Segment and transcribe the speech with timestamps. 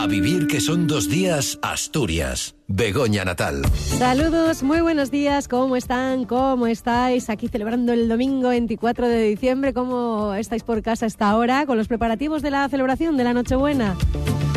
[0.00, 2.54] A vivir que son dos días, Asturias.
[2.68, 3.60] Begoña Natal.
[3.98, 6.24] Saludos, muy buenos días, ¿cómo están?
[6.24, 7.28] ¿Cómo estáis?
[7.28, 11.76] Aquí celebrando el domingo 24 de diciembre, ¿cómo estáis por casa a esta hora con
[11.76, 13.94] los preparativos de la celebración de la Nochebuena?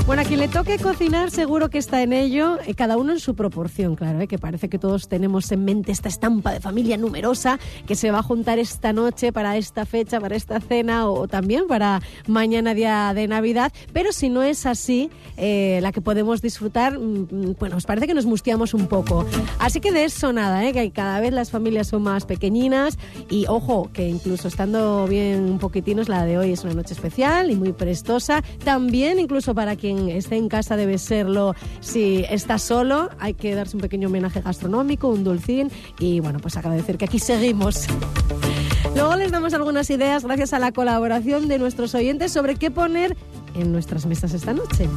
[0.05, 3.21] Bueno, a quien le toque cocinar seguro que está en ello, eh, cada uno en
[3.21, 6.97] su proporción, claro, eh, que parece que todos tenemos en mente esta estampa de familia
[6.97, 7.57] numerosa
[7.87, 11.67] que se va a juntar esta noche para esta fecha, para esta cena o también
[11.67, 16.99] para mañana día de Navidad, pero si no es así, eh, la que podemos disfrutar,
[16.99, 19.25] mm, mm, bueno, os parece que nos mustiamos un poco.
[19.57, 22.97] Así que de eso nada, que cada vez las familias son más pequeñinas
[23.29, 27.51] y ojo, que incluso estando bien un poquitinos, la de hoy es una noche especial
[27.51, 33.09] y muy prestosa, también incluso para quien esté en casa debe serlo si está solo.
[33.19, 37.19] Hay que darse un pequeño homenaje gastronómico, un dulcín y bueno, pues agradecer que aquí
[37.19, 37.87] seguimos.
[38.95, 43.17] Luego les damos algunas ideas gracias a la colaboración de nuestros oyentes sobre qué poner
[43.55, 44.87] en nuestras mesas esta noche.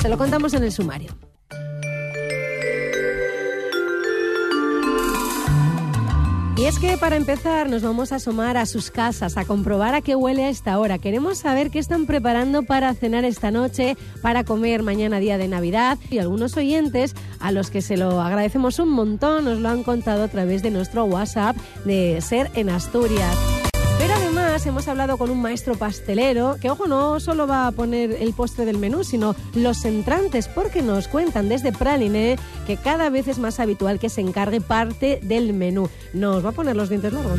[0.00, 1.12] se lo contamos en el sumario.
[6.58, 10.00] Y es que para empezar nos vamos a asomar a sus casas, a comprobar a
[10.00, 10.98] qué huele a esta hora.
[10.98, 15.98] Queremos saber qué están preparando para cenar esta noche, para comer mañana día de Navidad.
[16.10, 20.24] Y algunos oyentes, a los que se lo agradecemos un montón, nos lo han contado
[20.24, 23.67] a través de nuestro WhatsApp de Ser en Asturias.
[24.66, 28.64] Hemos hablado con un maestro pastelero que, ojo, no solo va a poner el postre
[28.64, 33.60] del menú, sino los entrantes, porque nos cuentan desde Praline que cada vez es más
[33.60, 35.88] habitual que se encargue parte del menú.
[36.12, 37.38] Nos va a poner los dientes largos,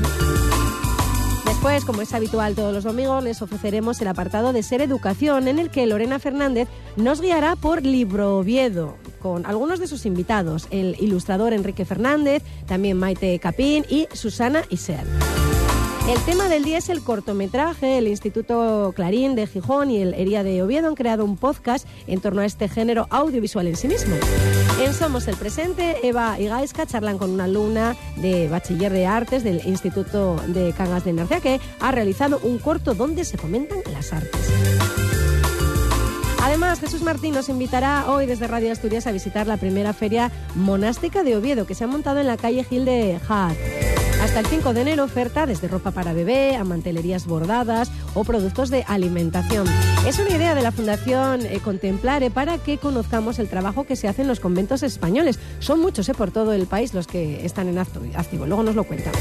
[1.46, 5.60] Después, como es habitual todos los domingos, les ofreceremos el apartado de Ser Educación, en
[5.60, 10.96] el que Lorena Fernández nos guiará por Libro Oviedo, con algunos de sus invitados, el
[11.00, 15.06] ilustrador Enrique Fernández, también Maite Capín y Susana Isel.
[16.10, 18.00] El tema del día es el cortometraje.
[18.00, 22.20] El Instituto Clarín de Gijón y el Hería de Oviedo han creado un podcast en
[22.20, 24.16] torno a este género audiovisual en sí mismo.
[24.82, 26.50] En Somos el Presente, Eva y
[26.88, 31.62] charlan con una alumna de Bachiller de Artes del Instituto de Cangas de Narcea que
[31.80, 34.50] ha realizado un corto donde se fomentan las artes.
[36.42, 41.22] Además, Jesús Martín nos invitará hoy desde Radio Asturias a visitar la primera feria monástica
[41.22, 43.56] de Oviedo que se ha montado en la calle Gil de Haat.
[44.30, 48.70] Hasta el 5 de enero oferta desde ropa para bebé a mantelerías bordadas o productos
[48.70, 49.66] de alimentación.
[50.06, 54.08] Es una idea de la Fundación eh, Contemplare para que conozcamos el trabajo que se
[54.08, 55.40] hace en los conventos españoles.
[55.58, 58.46] Son muchos eh, por todo el país los que están en activo.
[58.46, 59.14] Luego nos lo cuentan.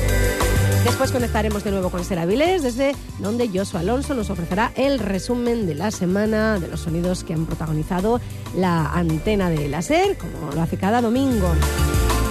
[0.84, 5.74] Después conectaremos de nuevo con Seravilés, desde donde Joshua Alonso nos ofrecerá el resumen de
[5.74, 8.20] la semana de los sonidos que han protagonizado
[8.54, 11.50] la antena de la SER, como lo hace cada domingo.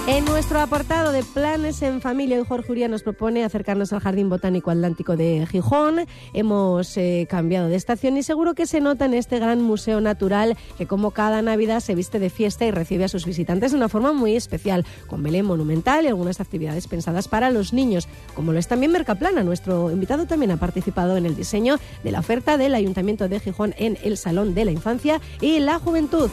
[0.08, 4.70] En nuestro apartado de planes en familia, Jorge Uría nos propone acercarnos al Jardín Botánico
[4.70, 6.06] Atlántico de Gijón.
[6.32, 10.56] Hemos eh, cambiado de estación y seguro que se nota en este gran museo natural
[10.78, 13.90] que como cada Navidad se viste de fiesta y recibe a sus visitantes de una
[13.90, 18.58] forma muy especial, con Belén monumental y algunas actividades pensadas para los niños, como lo
[18.58, 19.42] es también Mercaplana.
[19.42, 23.74] Nuestro invitado también ha participado en el diseño de la oferta del Ayuntamiento de Gijón
[23.76, 26.30] en el Salón de la Infancia y la Juventud.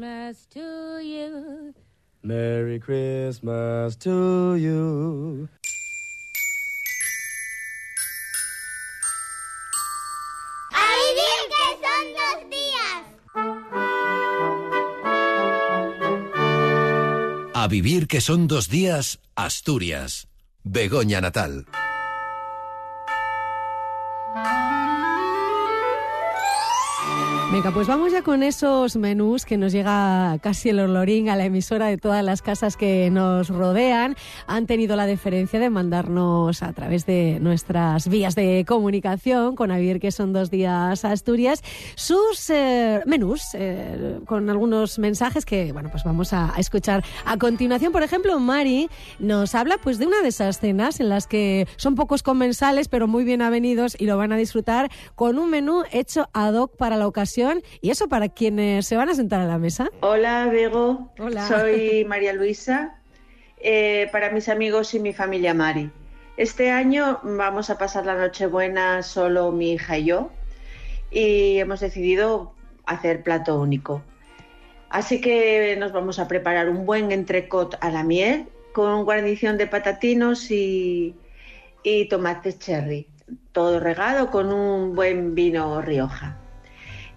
[0.00, 1.74] Christmas to you.
[2.22, 5.46] Merry Christmas to you.
[10.72, 10.88] A
[11.28, 13.04] vivir que son dos días.
[17.52, 20.28] A vivir que son dos días, Asturias.
[20.64, 21.66] Begoña Natal.
[27.52, 31.46] Venga, pues vamos ya con esos menús que nos llega casi el olorín a la
[31.46, 34.14] emisora de todas las casas que nos rodean.
[34.46, 39.98] Han tenido la deferencia de mandarnos a través de nuestras vías de comunicación con Javier,
[39.98, 41.64] que son dos días Asturias,
[41.96, 47.90] sus eh, menús eh, con algunos mensajes que, bueno, pues vamos a, escuchar a continuación.
[47.90, 51.96] Por ejemplo, Mari nos habla pues de una de esas cenas en las que son
[51.96, 56.28] pocos comensales, pero muy bien avenidos y lo van a disfrutar con un menú hecho
[56.32, 57.39] ad hoc para la ocasión
[57.80, 59.88] y eso para quienes se van a sentar a la mesa.
[60.00, 61.12] Hola, Bego.
[61.18, 61.46] Hola.
[61.46, 62.96] Soy María Luisa.
[63.62, 65.90] Eh, para mis amigos y mi familia Mari.
[66.38, 70.30] Este año vamos a pasar la Nochebuena solo mi hija y yo
[71.10, 72.54] y hemos decidido
[72.86, 74.02] hacer plato único.
[74.88, 79.66] Así que nos vamos a preparar un buen entrecot a la miel con guarnición de
[79.66, 81.14] patatinos y,
[81.82, 83.06] y tomate cherry,
[83.52, 86.38] todo regado con un buen vino Rioja.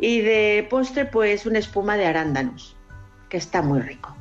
[0.03, 2.75] Y de postre, pues una espuma de arándanos,
[3.29, 4.13] que está muy rico.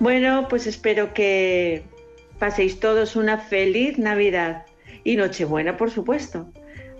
[0.00, 1.82] Bueno, pues espero que
[2.38, 4.64] paséis todos una feliz Navidad
[5.04, 6.46] y Nochebuena, por supuesto.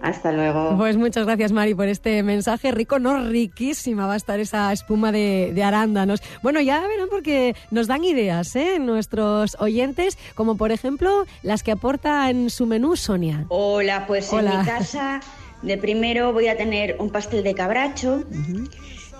[0.02, 0.76] Hasta luego.
[0.76, 2.72] Pues muchas gracias, Mari, por este mensaje.
[2.72, 6.22] Rico, no riquísima va a estar esa espuma de, arándanos.
[6.42, 8.78] Bueno, ya verán porque nos dan ideas, ¿eh?
[8.80, 13.46] Nuestros oyentes, como por ejemplo las que aporta en su menú Sonia.
[13.48, 15.22] Hola, pues en mi casa
[15.64, 18.24] de primero voy a tener un pastel de cabracho,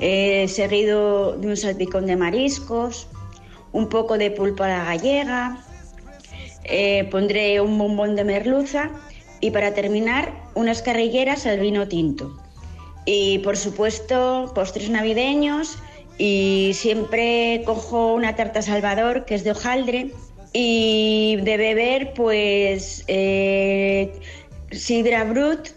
[0.00, 3.08] eh, seguido de un salpicón de mariscos,
[3.72, 5.64] un poco de pulpa a la gallega,
[6.64, 8.90] eh, pondré un bombón de merluza
[9.40, 12.38] y para terminar, unas carrilleras al vino tinto.
[13.04, 15.78] Y por supuesto, postres navideños
[16.16, 20.12] y siempre cojo una tarta Salvador que es de hojaldre
[20.52, 24.12] y de beber pues eh,
[24.70, 25.68] sidra brut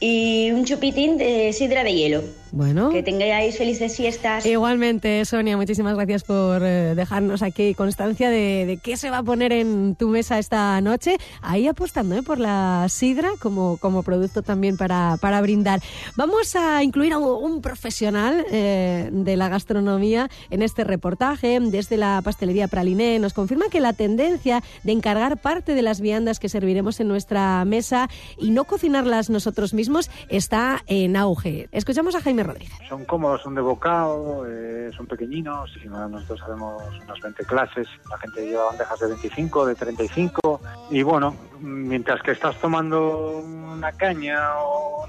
[0.00, 2.22] y un chupitín de sidra de hielo.
[2.54, 2.90] Bueno.
[2.90, 4.46] Que tengáis felices fiestas.
[4.46, 9.52] Igualmente, Sonia, muchísimas gracias por eh, dejarnos aquí constancia de, qué se va a poner
[9.52, 11.16] en tu mesa esta noche.
[11.42, 12.22] Ahí apostando ¿eh?
[12.22, 15.80] por la sidra como, como producto también para, para brindar.
[16.14, 21.58] Vamos a incluir a un, profesional eh, de la gastronomía en este reportaje.
[21.58, 26.38] Desde la pastelería Praliné nos confirma que la tendencia de encargar parte de las viandas
[26.38, 28.08] que serviremos en nuestra mesa
[28.38, 31.68] y no cocinarlas nosotros mismos está en auge.
[31.72, 32.43] Escuchamos a Jaime
[32.88, 38.46] son cómodos, son de bocado, eh, son pequeñinos, nosotros sabemos unas 20 clases, la gente
[38.46, 40.60] lleva bandejas de 25, de 35,
[40.90, 43.42] y bueno, mientras que estás tomando
[43.74, 45.06] una caña o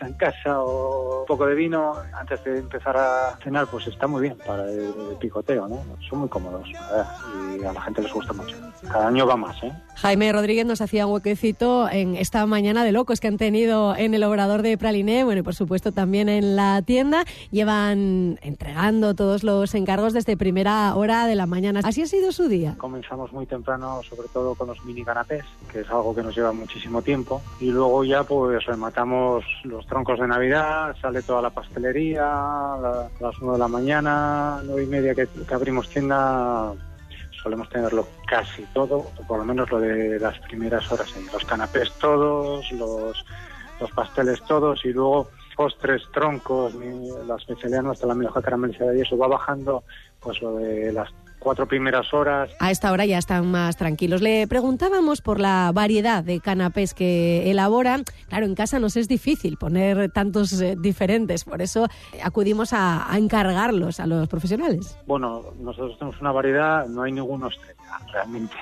[0.00, 4.22] en casa o un poco de vino antes de empezar a cenar, pues está muy
[4.22, 5.82] bien para el, picoteo, ¿no?
[6.08, 8.56] Son muy cómodos y a la gente les gusta mucho.
[8.90, 9.72] Cada año va más, ¿eh?
[9.96, 14.14] Jaime Rodríguez nos hacía un huequecito en esta mañana de locos que han tenido en
[14.14, 17.24] el obrador de Praliné, bueno, y por supuesto también en la tienda.
[17.50, 21.80] Llevan entregando todos los encargos desde primera hora de la mañana.
[21.82, 22.74] ¿Así ha sido su día?
[22.76, 26.52] Comenzamos muy temprano, sobre todo con los mini canapés, que es algo que nos lleva
[26.52, 27.40] muchísimo tiempo.
[27.60, 33.34] Y luego ya pues rematamos los troncos de Navidad, sale toda la pastelería, a las
[33.40, 36.72] 9 de la mañana, nueve y media que, abrimos tienda,
[37.42, 42.70] solemos tenerlo casi todo, por lo menos lo de las primeras horas, los canapés todos,
[42.72, 43.24] los,
[43.80, 46.74] los pasteles todos y luego postres, troncos,
[47.26, 49.84] la especialidad nuestra, la mejor caramelizada y eso va bajando,
[50.20, 51.10] pues lo de las
[51.46, 52.50] cuatro primeras horas.
[52.58, 54.20] A esta hora ya están más tranquilos.
[54.20, 58.02] Le preguntábamos por la variedad de canapés que elaboran.
[58.28, 61.86] Claro, en casa nos es difícil poner tantos eh, diferentes, por eso
[62.20, 64.98] acudimos a, encargarlos a los profesionales.
[65.06, 67.48] Bueno, nosotros tenemos una variedad, no hay ninguno
[68.12, 68.56] realmente.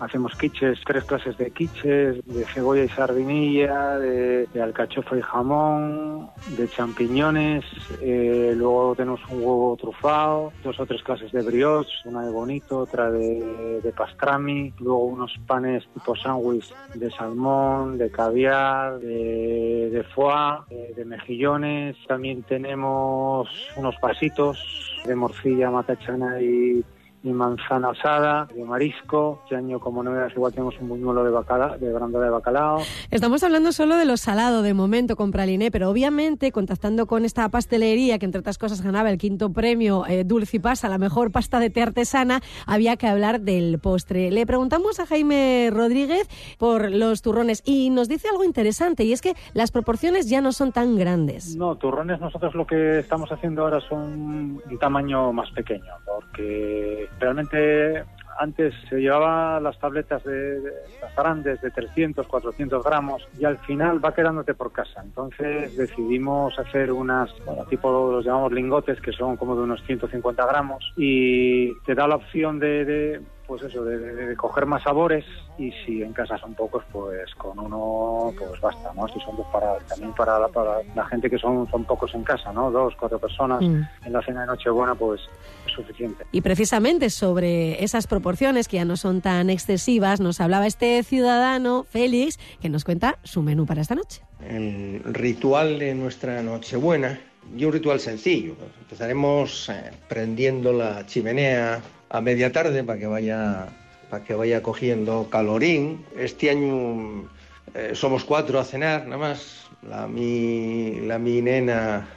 [0.00, 6.68] Hacemos quiches, tres clases de quiches, de cebolla y sardinilla, de, alcachofa y jamón, de
[6.68, 7.64] champiñones,
[8.00, 12.78] eh, luego tenemos un huevo trufado, dos o tres clases de brioche, una de bonito,
[12.78, 20.60] otra de, pastrami, luego unos panes tipo sándwich de salmón, de caviar, de, de foie,
[20.68, 21.96] de, de mejillones.
[22.06, 24.58] También tenemos unos pasitos
[25.04, 26.84] de morcilla, matachana y
[27.24, 29.40] y manzana asada, de marisco.
[29.44, 32.82] Este año, como novedades, igual tenemos un buñuelo de, bacala, de branda de bacalao.
[33.10, 37.48] Estamos hablando solo de lo salado de momento con Praliné, pero obviamente contactando con esta
[37.48, 41.70] pastelería que entre otras cosas ganaba el quinto premio eh, Dulcipasa, la mejor pasta de
[41.70, 44.30] té artesana, había que hablar del postre.
[44.30, 46.28] Le preguntamos a Jaime Rodríguez
[46.58, 50.52] por los turrones y nos dice algo interesante y es que las proporciones ya no
[50.52, 51.56] son tan grandes.
[51.56, 58.04] No, turrones nosotros lo que estamos haciendo ahora son un tamaño más pequeño porque realmente
[58.38, 60.60] antes se llevaba las tabletas de,
[61.00, 65.02] las grandes de 300, 400 gramos y al final va quedándote por casa.
[65.02, 67.30] Entonces decidimos hacer unas,
[67.68, 72.16] tipo los llamamos lingotes, que son como de unos 150 gramos y te da la
[72.16, 75.24] opción de pues eso, de, coger más sabores
[75.58, 79.06] y si en casa son pocos, pues con uno pues basta, ¿no?
[79.08, 82.24] Si son dos para también para la, para la gente que son, son pocos en
[82.24, 82.70] casa, ¿no?
[82.70, 83.82] Dos, cuatro personas mm.
[84.06, 85.20] en la cena de Nochebuena, pues
[85.66, 86.24] es suficiente.
[86.32, 91.84] Y precisamente sobre esas proporciones que ya no son tan excesivas, nos hablaba este ciudadano,
[91.84, 94.22] Félix, que nos cuenta su menú para esta noche.
[94.40, 97.18] El ritual de nuestra Nochebuena
[97.56, 98.56] y un ritual sencillo.
[98.80, 101.80] Empezaremos eh, prendiendo la chimenea
[102.14, 103.66] a media tarde para que vaya,
[104.08, 106.04] para que vaya cogiendo calorín.
[106.16, 107.28] Este año
[107.74, 109.66] eh, somos cuatro a cenar, nada más.
[109.82, 112.08] La mi, la mi nena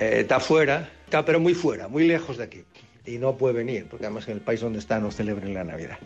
[0.00, 2.64] eh, está fuera, está pero muy fuera, muy lejos de aquí.
[3.06, 5.98] Y no puede venir, porque además en el país donde está no celebran la Navidad.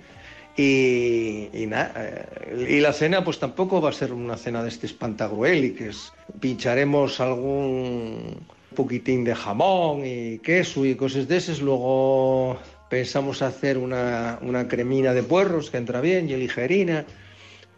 [0.54, 4.84] Y, y, eh, y la cena pues tampoco va a ser una cena de este
[4.84, 6.12] espantagruéliques.
[6.40, 8.36] Pincharemos algún
[8.76, 12.58] poquitín de jamón y queso y cosas de esas, luego
[12.90, 17.06] pensamos hacer una, cremina de puerros que entra bien y ligerina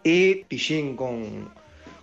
[0.02, 1.50] y pichín con,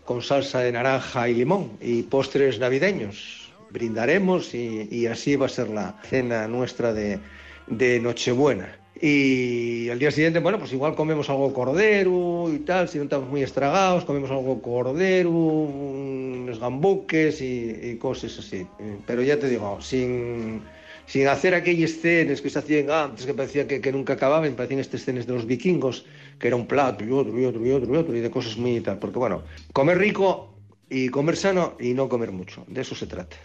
[0.06, 3.52] con salsa de naranja y limón y postres navideños.
[3.72, 7.20] Brindaremos y, así va a ser la cena nuestra de,
[7.68, 8.76] de Nochebuena.
[9.02, 13.30] Y al día siguiente, bueno, pues igual comemos algo cordero y tal, si no estamos
[13.30, 18.68] muy estragados, comemos algo cordero, unos gambuques y, cosas así.
[19.08, 20.62] Pero ya te digo, sin,
[21.10, 24.80] sin hacer aquellas escenas que se hacían antes, que parecía que, que nunca acababan, parecían
[24.80, 26.06] estas escenas de los vikingos,
[26.38, 28.58] que era un plato y otro y otro y otro y otro, y de cosas
[28.58, 29.00] muy tal.
[29.00, 29.42] Porque bueno,
[29.74, 30.54] comer rico
[30.88, 33.38] y comer sano y no comer mucho, de eso se trata.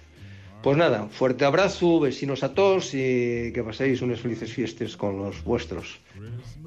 [0.65, 5.45] Pues nada, fuerte abrazo, vecinos a todos y que paséis unas felices fiestas con los
[5.45, 6.01] vuestros.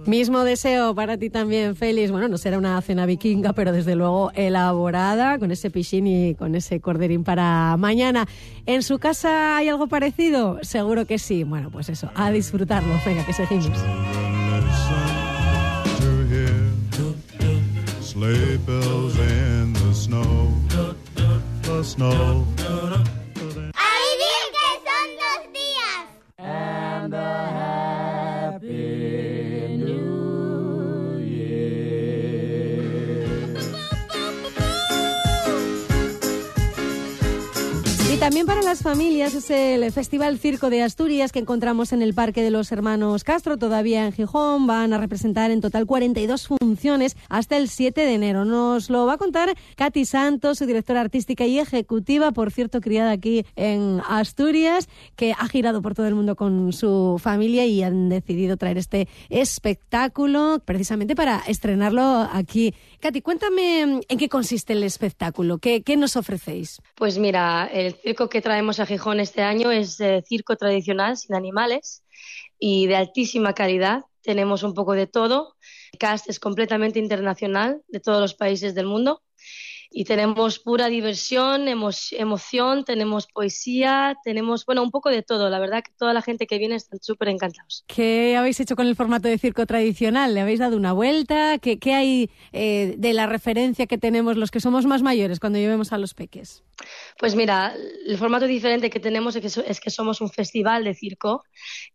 [0.05, 2.11] Mismo deseo para ti también, Félix.
[2.11, 6.53] Bueno, no será una cena vikinga, pero desde luego elaborada, con ese pichín y con
[6.53, 8.27] ese corderín para mañana.
[8.67, 10.59] ¿En su casa hay algo parecido?
[10.61, 11.43] Seguro que sí.
[11.43, 12.93] Bueno, pues eso, a disfrutarlo.
[13.03, 13.79] Venga, que seguimos.
[38.37, 42.43] También para las familias es el Festival Circo de Asturias que encontramos en el Parque
[42.43, 44.67] de los Hermanos Castro, todavía en Gijón.
[44.67, 48.45] Van a representar en total 42 funciones hasta el 7 de enero.
[48.45, 53.09] Nos lo va a contar Katy Santos, su directora artística y ejecutiva, por cierto, criada
[53.09, 58.07] aquí en Asturias, que ha girado por todo el mundo con su familia y han
[58.07, 62.75] decidido traer este espectáculo precisamente para estrenarlo aquí.
[62.99, 66.81] Katy, cuéntame en qué consiste el espectáculo, qué, qué nos ofrecéis.
[66.93, 71.35] Pues mira, el circo que traemos a Gijón este año es eh, circo tradicional sin
[71.35, 72.03] animales
[72.59, 74.05] y de altísima calidad.
[74.21, 75.55] Tenemos un poco de todo.
[75.91, 79.21] El cast es completamente internacional de todos los países del mundo
[79.91, 85.49] y tenemos pura diversión, emoción, tenemos poesía, tenemos, bueno, un poco de todo.
[85.49, 87.83] La verdad que toda la gente que viene están súper encantados.
[87.87, 90.33] ¿Qué habéis hecho con el formato de circo tradicional?
[90.33, 91.57] ¿Le habéis dado una vuelta?
[91.59, 95.59] ¿Qué, qué hay eh, de la referencia que tenemos los que somos más mayores cuando
[95.59, 96.63] llevemos a los peques?
[97.19, 97.73] Pues mira,
[98.05, 101.43] el formato diferente que tenemos es que, es que somos un festival de circo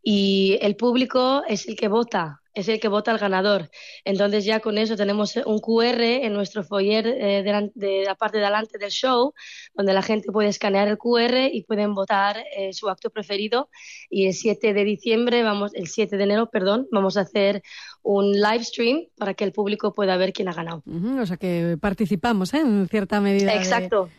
[0.03, 3.71] y el público es el que vota es el que vota al ganador.
[4.05, 8.45] Entonces ya con eso tenemos un QR en nuestro foyer eh, de, la parte de
[8.45, 9.33] delante del show,
[9.75, 13.71] donde la gente puede escanear el QR y pueden votar eh, su acto preferido.
[14.11, 17.63] Y el 7 de diciembre, vamos, el 7 de enero, perdón, vamos a hacer
[18.03, 20.83] un live stream para que el público pueda ver quién ha ganado.
[20.87, 22.59] o sea que participamos ¿eh?
[22.59, 23.53] en cierta medida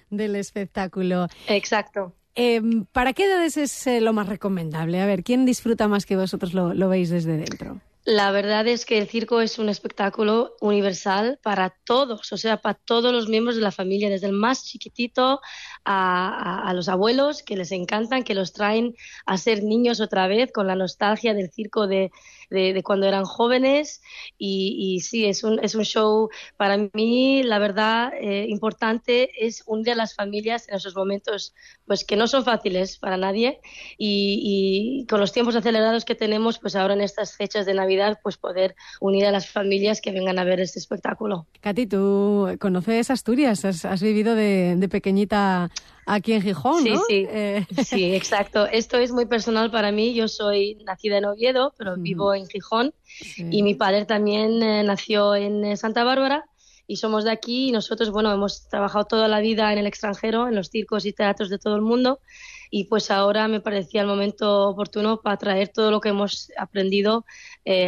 [0.10, 1.28] del espectáculo.
[1.48, 2.14] Exacto.
[2.36, 5.00] Em, ¿Para qué edades es lo más recomendable?
[5.02, 7.80] A ver, ¿quién disfruta más que vosotros lo veis desde dentro?
[8.06, 12.78] La verdad es que el circo es un espectáculo universal para todos, o sea, para
[12.78, 15.40] todos los miembros de la familia, desde el más chiquitito
[15.86, 18.94] a, los abuelos que les encantan, que los traen
[19.26, 22.12] a ser niños otra vez con la nostalgia del circo de,
[22.54, 24.02] de, cuando eran jóvenes
[24.38, 29.92] y, sí, es un, es un show para mí, la verdad, eh, importante es unir
[29.92, 31.54] a las familias en esos momentos
[31.86, 33.60] pues que no son fáciles para nadie
[33.98, 38.38] y, con los tiempos acelerados que tenemos, pues ahora en estas fechas de Navidad, pues
[38.38, 41.48] poder unir a las familias que vengan a ver este espectáculo.
[41.62, 45.72] Katy, tú conoces Asturias, has, has vivido de, de pequeñita
[46.06, 47.02] aquí en Gijón, sí, ¿no?
[47.08, 47.66] Sí, eh.
[47.84, 48.66] sí, exacto.
[48.66, 50.14] Esto es muy personal para mí.
[50.14, 52.94] Yo soy nacida en Oviedo, pero vivo en Gijón
[53.38, 56.46] y mi padre también eh, nació en eh, Santa Bárbara
[56.88, 60.48] y somos de aquí y nosotros, bueno, hemos trabajado toda la vida en el extranjero,
[60.48, 62.20] en los circos y teatros de todo el mundo
[62.76, 67.24] y pues ahora me parecía el momento oportuno para traer todo lo que hemos aprendido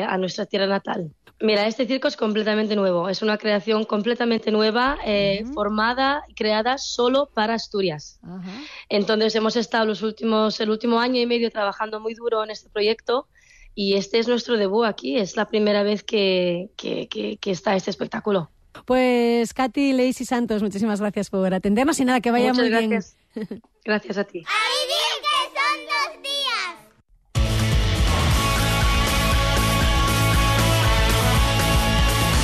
[0.08, 1.12] a nuestra tierra natal.
[1.42, 6.78] Mira, este circo es completamente nuevo, es una creación completamente nueva, eh, formada y creada
[6.78, 8.20] solo para Asturias.
[8.88, 12.70] Entonces hemos estado los últimos, el último año y medio trabajando muy duro en este
[12.70, 13.28] proyecto
[13.74, 18.52] y este es nuestro debut aquí, es la primera vez que, que, está este espectáculo.
[18.86, 23.02] Pues Katy Lacey Santos, muchísimas gracias por atendernos y nada, que vaya muy bien.
[23.86, 24.18] Gracias.
[24.18, 24.44] a ti.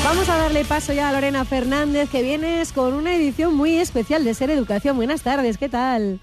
[0.04, 4.26] Vamos a darle paso ya a Lorena Fernández, que vienes con una edición muy especial
[4.26, 4.98] de Ser Educación.
[4.98, 6.20] Buenas tardes, ¿qué tal?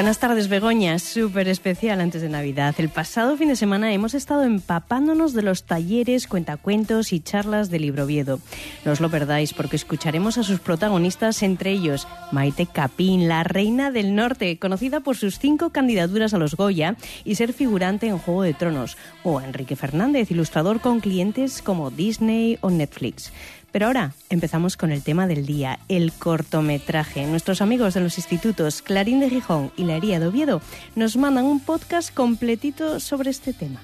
[0.00, 0.98] Buenas tardes, Begoña.
[0.98, 2.74] Súper especial antes de Navidad.
[2.78, 7.82] El pasado fin de semana hemos estado empapándonos de los talleres, cuentacuentos y charlas del
[7.82, 8.40] libro Viedo.
[8.86, 13.90] No os lo perdáis porque escucharemos a sus protagonistas, entre ellos Maite Capín, la reina
[13.90, 18.40] del norte, conocida por sus cinco candidaturas a los Goya y ser figurante en Juego
[18.40, 23.34] de Tronos, o Enrique Fernández, ilustrador con clientes como Disney o Netflix.
[23.72, 27.26] Pero ahora empezamos con el tema del día, el cortometraje.
[27.26, 30.60] Nuestros amigos de los institutos Clarín de Gijón y La Hería de Oviedo
[30.96, 33.80] nos mandan un podcast completito sobre este tema.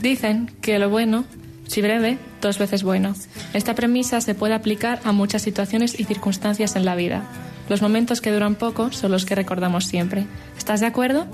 [0.00, 1.24] Dicen que lo bueno,
[1.66, 3.14] si breve, dos veces bueno.
[3.52, 7.24] Esta premisa se puede aplicar a muchas situaciones y circunstancias en la vida.
[7.68, 10.26] Los momentos que duran poco son los que recordamos siempre.
[10.56, 11.26] ¿Estás de acuerdo?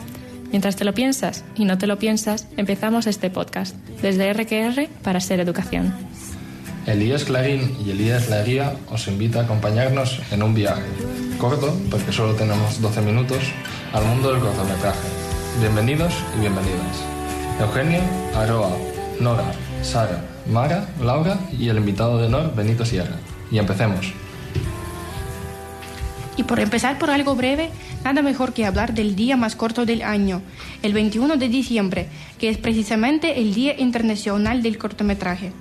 [0.52, 5.18] Mientras te lo piensas y no te lo piensas, empezamos este podcast, desde RQR para
[5.18, 5.94] Ser Educación.
[6.86, 10.82] Elías Clarín y Elías Laguía os invita a acompañarnos en un viaje,
[11.38, 13.38] corto, porque solo tenemos 12 minutos,
[13.94, 15.08] al mundo del cortometraje.
[15.60, 17.02] Bienvenidos y bienvenidas.
[17.58, 18.00] Eugenio,
[18.36, 18.76] Aroa,
[19.20, 23.16] Nora, Sara, Mara, Laura y el invitado de honor, Benito Sierra.
[23.50, 24.12] Y empecemos.
[26.36, 27.70] Y por empezar por algo breve,
[28.04, 30.40] nada mejor que hablar del día más corto del año,
[30.82, 32.08] el 21 de diciembre,
[32.38, 35.52] que es precisamente el Día Internacional del Cortometraje.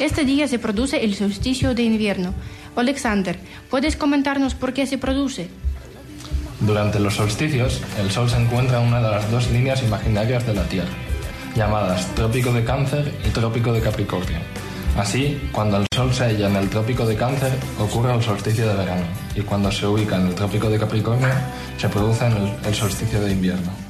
[0.00, 2.34] Este día se produce el solsticio de invierno.
[2.74, 3.38] Alexander,
[3.70, 5.48] ¿puedes comentarnos por qué se produce?
[6.60, 10.54] Durante los solsticios, el Sol se encuentra en una de las dos líneas imaginarias de
[10.54, 10.90] la Tierra,
[11.54, 14.38] llamadas Trópico de Cáncer y Trópico de Capricornio
[14.96, 18.74] Así, cuando el Sol se halla en el trópico de Cáncer, ocurre el solsticio de
[18.74, 21.28] verano, y cuando se ubica en el trópico de Capricornio,
[21.76, 23.85] se produce el, solsticio de invierno.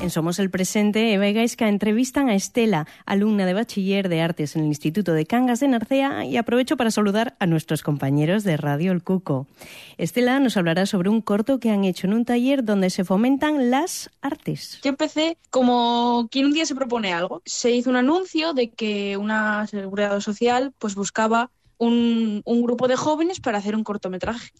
[0.00, 4.54] En Somos el Presente, Eva y Gaisca entrevistan a Estela, alumna de bachiller de artes
[4.54, 8.56] en el Instituto de Cangas de Narcea, y aprovecho para saludar a nuestros compañeros de
[8.56, 9.48] Radio El Cuco.
[9.96, 13.70] Estela nos hablará sobre un corto que han hecho en un taller donde se fomentan
[13.70, 14.78] las artes.
[14.84, 17.42] Yo empecé como quien un día se propone algo.
[17.44, 22.94] Se hizo un anuncio de que una seguridad social pues buscaba un, un grupo de
[22.94, 24.52] jóvenes para hacer un cortometraje.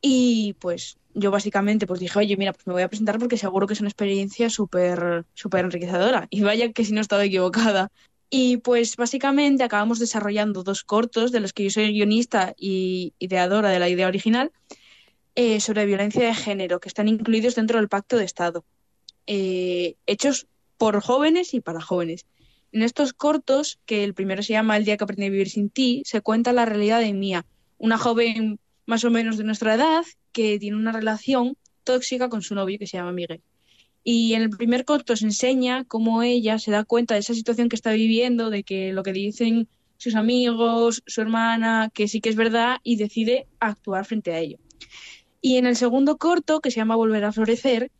[0.00, 3.66] Y pues yo básicamente pues dije, oye, mira, pues me voy a presentar porque seguro
[3.66, 6.28] que es una experiencia súper súper enriquecedora.
[6.30, 7.90] Y vaya que si no estaba equivocada.
[8.28, 13.70] Y pues básicamente acabamos desarrollando dos cortos de los que yo soy guionista y ideadora
[13.70, 14.50] de la idea original
[15.36, 18.64] eh, sobre violencia de género, que están incluidos dentro del Pacto de Estado,
[19.26, 22.26] eh, hechos por jóvenes y para jóvenes.
[22.72, 25.70] En estos cortos, que el primero se llama El día que aprendí a vivir sin
[25.70, 27.46] ti, se cuenta la realidad de Mía,
[27.78, 32.54] una joven más o menos de nuestra edad que tiene una relación tóxica con su
[32.54, 33.42] novio que se llama Miguel.
[34.02, 37.68] Y en el primer corto se enseña cómo ella se da cuenta de esa situación
[37.68, 42.28] que está viviendo, de que lo que dicen sus amigos, su hermana, que sí que
[42.28, 44.58] es verdad, y decide actuar frente a ello.
[45.40, 47.90] Y en el segundo corto, que se llama Volver a Florecer,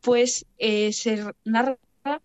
[0.00, 1.78] pues eh, se narra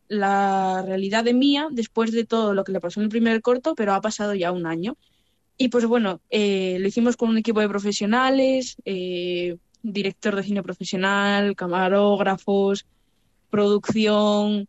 [0.08, 3.76] la realidad de Mía después de todo lo que le pasó en el primer corto,
[3.76, 4.98] pero ha pasado ya un año.
[5.62, 10.64] Y pues bueno, eh, lo hicimos con un equipo de profesionales, eh, director de cine
[10.64, 12.88] profesional, camarógrafos,
[13.52, 14.68] producción.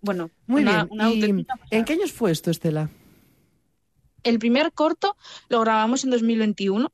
[0.00, 1.46] Bueno, muy bien.
[1.70, 2.88] ¿En qué años fue esto, Estela?
[4.22, 5.18] El primer corto
[5.50, 6.90] lo grabamos en 2021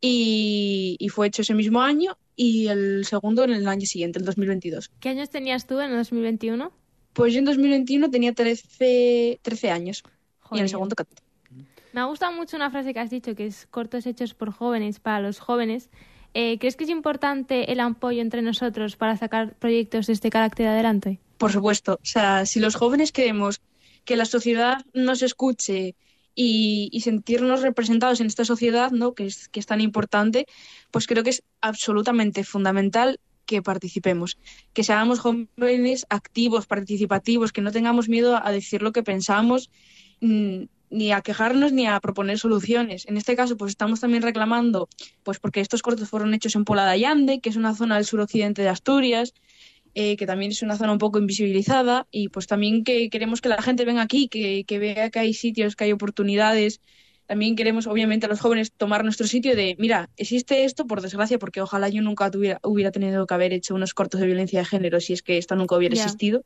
[0.00, 4.24] y, y fue hecho ese mismo año y el segundo en el año siguiente, en
[4.24, 4.92] 2022.
[5.00, 6.70] ¿Qué años tenías tú en el 2021?
[7.12, 10.04] Pues yo en 2021 tenía 13, 13 años
[10.52, 11.29] y en el segundo 14.
[11.92, 15.00] Me ha gustado mucho una frase que has dicho, que es cortos hechos por jóvenes,
[15.00, 15.90] para los jóvenes.
[16.34, 20.68] Eh, ¿Crees que es importante el apoyo entre nosotros para sacar proyectos de este carácter
[20.68, 21.18] adelante?
[21.38, 21.94] Por supuesto.
[21.94, 23.60] O sea, si los jóvenes queremos
[24.04, 25.96] que la sociedad nos escuche
[26.34, 29.14] y, sentirnos representados en esta sociedad, ¿no?
[29.14, 30.46] Que es, que es tan importante,
[30.90, 34.38] pues creo que es absolutamente fundamental que participemos,
[34.72, 39.70] que seamos jóvenes activos, participativos, que no tengamos miedo a decir lo que pensamos
[40.20, 43.06] mm, ni a quejarnos ni a proponer soluciones.
[43.06, 44.88] En este caso, pues estamos también reclamando,
[45.22, 48.04] pues porque estos cortos fueron hechos en Pola de Allande, que es una zona del
[48.04, 49.32] suroccidente de Asturias,
[49.94, 53.48] eh, que también es una zona un poco invisibilizada, y pues también que queremos que
[53.48, 56.80] la gente venga aquí, que, que vea que hay sitios, que hay oportunidades.
[57.26, 61.38] También queremos, obviamente, a los jóvenes tomar nuestro sitio de, mira, existe esto, por desgracia,
[61.38, 64.64] porque ojalá yo nunca tuviera, hubiera tenido que haber hecho unos cortos de violencia de
[64.64, 66.44] género si es que esto nunca hubiera existido.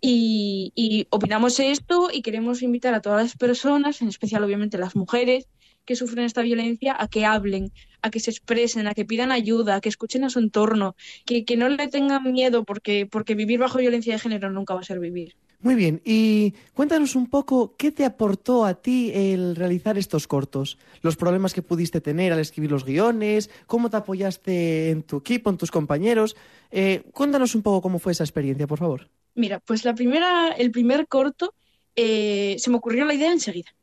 [0.00, 5.46] Y, opinamos esto y queremos invitar a todas las personas, en especial obviamente las mujeres
[5.84, 9.76] que sufren esta violencia, a que hablen, a que se expresen, a que pidan ayuda,
[9.76, 10.94] a que escuchen a su entorno,
[11.26, 14.80] que, que no le tengan miedo porque, porque vivir bajo violencia de género nunca va
[14.80, 15.34] a ser vivir.
[15.62, 20.78] Muy bien, y cuéntanos un poco qué te aportó a ti el realizar estos cortos,
[21.02, 25.50] los problemas que pudiste tener al escribir los guiones, cómo te apoyaste en tu equipo,
[25.50, 26.34] en tus compañeros.
[26.70, 29.10] Eh, cuéntanos un poco cómo fue esa experiencia, por favor.
[29.34, 31.54] Mira, pues la primera, el primer corto,
[31.96, 33.74] eh, se me ocurrió la idea enseguida.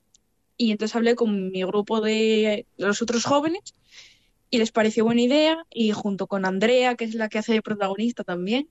[0.58, 3.76] Y entonces hablé con mi grupo de los otros jóvenes
[4.50, 7.62] y les pareció buena idea y junto con Andrea, que es la que hace de
[7.62, 8.70] protagonista también,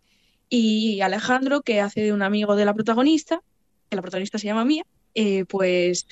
[0.49, 3.43] y Alejandro, que hace de un amigo de la protagonista,
[3.89, 4.85] que la protagonista se llama Mía,
[5.15, 6.07] eh, pues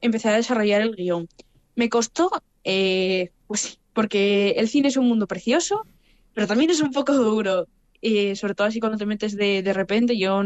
[0.00, 1.28] empecé a desarrollar el guion.
[1.74, 2.30] Me costó,
[2.64, 5.86] eh, pues sí, porque el cine es un mundo precioso,
[6.34, 7.66] pero también es un poco duro,
[8.00, 10.18] y sobre todo así cuando te metes de, de repente.
[10.18, 10.42] Yo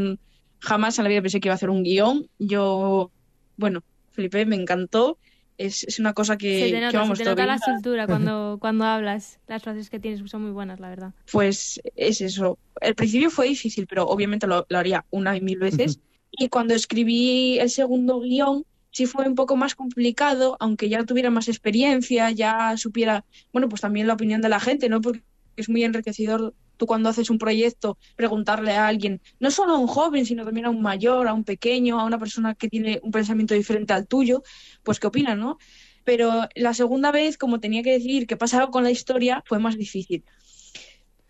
[0.59, 2.29] jamás en la vida pensé que iba a hacer un guion.
[2.39, 3.11] Yo,
[3.57, 5.19] bueno, Felipe, me encantó
[5.59, 8.85] es, una cosa que, se te nota, vamos, se te nota la soltura cuando, cuando
[8.85, 9.39] hablas.
[9.47, 11.13] Las frases que tienes son muy buenas, la verdad.
[11.31, 12.59] Pues es eso.
[12.81, 16.01] El principio fue difícil, pero obviamente lo, haría una y mil veces.
[16.33, 21.31] y cuando escribí el segundo guion, sí fue un poco más complicado, aunque ya tuviera
[21.31, 25.01] más experiencia, ya supiera, bueno, pues también la opinión de la gente, ¿no?
[25.01, 25.23] Porque
[25.57, 29.87] es muy enriquecedor tú cuando haces un proyecto preguntarle a alguien, no solo a un
[29.87, 33.13] joven, sino también a un mayor, a un pequeño, a una persona que tiene un
[33.13, 34.43] pensamiento diferente al tuyo,
[34.83, 35.59] pues qué opinan, ¿no?
[36.03, 39.79] Pero la segunda vez, como tenía que decir qué pasaba con la historia, fue más
[39.79, 40.25] difícil.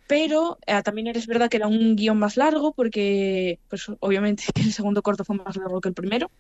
[0.06, 4.72] Pero eh, también es verdad que era un guion más largo, porque pues obviamente el
[4.72, 6.30] segundo corto fue más largo que el primero.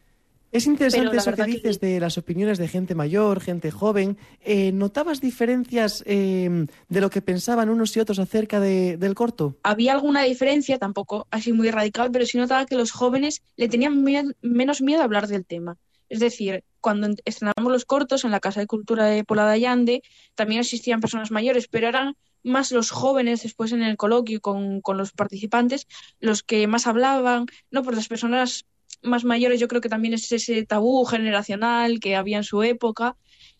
[0.52, 4.18] Es interesante eso que dices de las opiniones de gente mayor, gente joven.
[4.42, 9.56] Eh, ¿Notabas diferencias em, de lo que pensaban unos y otros acerca del corto?
[9.62, 14.04] Había alguna diferencia, tampoco así muy radical, pero sí notaba que los jóvenes le tenían
[14.42, 15.78] menos miedo a hablar del tema.
[16.10, 20.02] Es decir, cuando estrenamos los cortos en la Casa de Cultura de Pola de Allande,
[20.34, 24.98] también existían personas mayores, pero eran más los jóvenes después en el coloquio con, con,
[24.98, 25.86] los participantes
[26.20, 28.66] los que más hablaban, no por las personas
[29.02, 33.16] más mayores yo creo que también es ese tabú generacional que había en su época.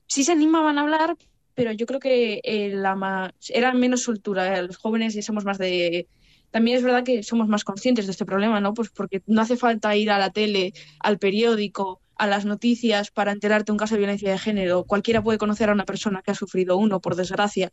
[0.07, 1.17] Sí se animaban a hablar,
[1.55, 4.63] pero yo creo que eh, la era menos soltura.
[4.63, 6.09] Los jóvenes somos más de...
[6.51, 8.75] También es verdad que somos más conscientes de este problema, ¿no?
[8.75, 13.33] Pues porque no hace falta ir a la tele, al periódico, a las noticias para
[13.33, 14.85] enterarte de un caso de violencia de género.
[14.85, 17.73] Cualquiera puede conocer a una persona que ha sufrido uno, por desgracia,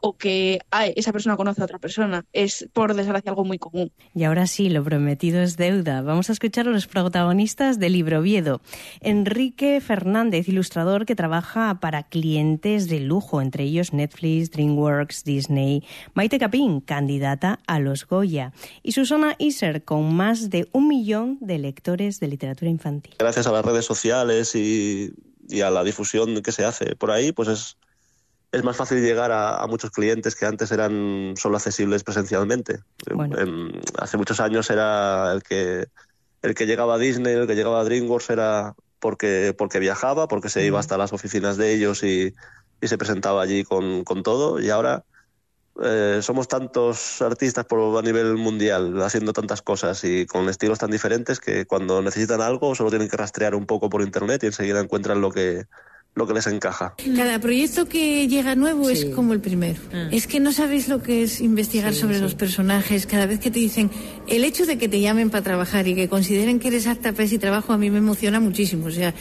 [0.00, 0.60] o que
[0.96, 2.24] esa persona conoce a otra persona.
[2.32, 3.92] Es, por desgracia, algo muy común.
[4.14, 6.02] Y ahora sí, lo prometido es deuda.
[6.02, 8.60] Vamos a escuchar a los protagonistas del libro Viedo.
[9.00, 15.84] Enrique Fernández, ilustrador que trabaja para clientes de lujo, entre ellos Netflix, DreamWorks, Disney.
[16.14, 18.52] Maite Capín, candidata a los Goya.
[18.82, 23.14] Y Susana Iser, con más de un millón de lectores de literatura infantil.
[23.18, 25.12] Gracias a las redes sociales y,
[25.48, 27.76] y a la difusión que se hace por ahí, pues es
[28.50, 32.80] es más fácil llegar a, muchos clientes que antes eran solo accesibles presencialmente.
[33.98, 35.86] hace muchos años era el que
[36.40, 40.48] el que llegaba a Disney, el que llegaba a DreamWorks era porque porque viajaba, porque
[40.48, 42.34] se iba hasta las oficinas de ellos y,
[42.80, 44.60] se presentaba allí con, todo.
[44.60, 45.04] Y ahora
[45.82, 50.90] eh, somos tantos artistas por, a nivel mundial haciendo tantas cosas y con estilos tan
[50.90, 54.80] diferentes que cuando necesitan algo solo tienen que rastrear un poco por internet y enseguida
[54.80, 55.64] encuentran lo que
[56.18, 56.94] lo que les encaja.
[57.16, 59.80] Cada proyecto que llega nuevo es como el primero.
[59.92, 60.08] Ah.
[60.10, 63.06] Es que no sabéis lo que es investigar sobre los personajes.
[63.06, 63.90] Cada vez que te dicen,
[64.26, 67.24] el hecho de que te llamen para trabajar y que consideren que eres apta para
[67.24, 68.86] ese trabajo a mí me emociona muchísimo.
[68.86, 69.14] O sea,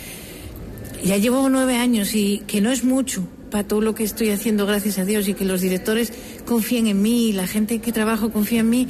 [1.04, 4.66] ya llevo nueve años y que no es mucho para todo lo que estoy haciendo,
[4.66, 6.12] gracias a Dios, y que los directores
[6.46, 8.88] confíen en mí, y la gente que trabajo confía en mí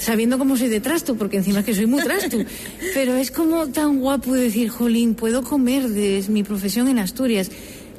[0.00, 2.38] sabiendo cómo soy de trasto, porque encima es que soy muy trasto.
[2.94, 7.50] Pero es como tan guapo decir, jolín, puedo comer de mi profesión en Asturias.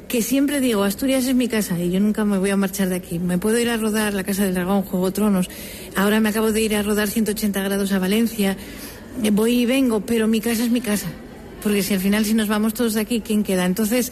[0.07, 2.95] Que siempre digo, Asturias es mi casa y yo nunca me voy a marchar de
[2.95, 3.17] aquí.
[3.19, 5.49] Me puedo ir a rodar La Casa del Dragón, Juego de Tronos.
[5.95, 8.57] Ahora me acabo de ir a rodar 180 grados a Valencia.
[9.31, 11.07] Voy y vengo, pero mi casa es mi casa.
[11.63, 13.65] Porque si al final, si nos vamos todos de aquí, ¿quién queda?
[13.65, 14.11] Entonces,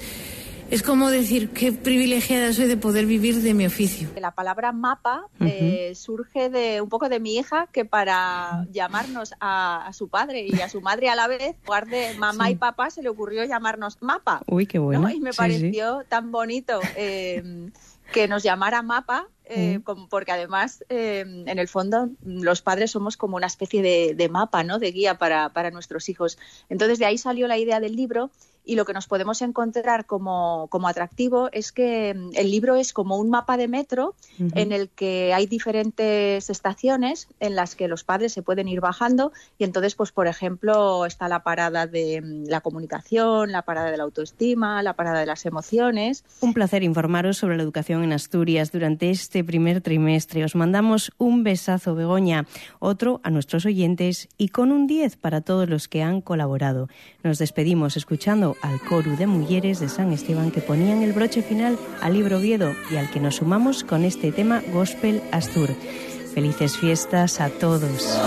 [0.69, 4.09] es como decir qué privilegiada soy de poder vivir de mi oficio.
[4.19, 9.89] La palabra mapa eh, surge de un poco de mi hija que para llamarnos a,
[9.93, 12.89] su padre y a su madre a la vez, en lugar de mamá y papá,
[12.89, 14.41] se le ocurrió llamarnos mapa.
[14.47, 15.09] Uy, qué bueno.
[15.09, 17.71] Y me pareció tan bonito eh,
[18.11, 19.79] que nos llamara mapa eh,
[20.09, 23.81] porque además, en el fondo, los padres somos como una especie
[24.15, 24.77] de, mapa, ¿no?
[24.77, 26.37] De guía para, para, nuestros hijos.
[26.69, 28.29] Entonces, de ahí salió la idea del libro
[28.69, 32.93] y lo que nos podemos encontrar como, como atractivo es que mm, el libro es
[32.93, 38.03] como un mapa de metro en el que hay diferentes estaciones en las que los
[38.03, 42.43] padres se pueden ir bajando y entonces, pues por ejemplo, está la parada de mm,
[42.47, 46.23] la comunicación, la parada de la autoestima, la parada de las emociones.
[46.41, 50.43] Un placer informaros sobre la educación en Asturias durante este primer trimestre.
[50.43, 52.45] Os mandamos un besazo, Begoña,
[52.77, 56.87] otro a nuestros oyentes y con un 10 para todos los que han colaborado.
[57.23, 61.77] Nos despedimos escuchando al coro de mujeres de San Esteban que ponían el broche final
[62.01, 65.69] al libro Oviedo y al que nos sumamos con este tema Gospel Astur.
[66.33, 68.17] Felices fiestas a todos.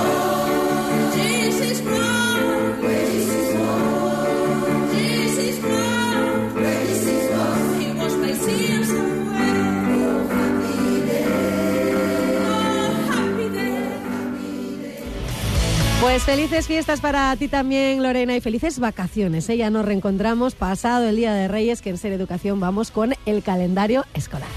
[16.12, 19.48] Pues felices fiestas para ti también, Lorena, y felices vacaciones.
[19.48, 19.57] ¿eh?
[19.57, 23.42] Ya nos reencontramos pasado el Día de Reyes, que en Ser Educación vamos con el
[23.42, 24.51] calendario escolar.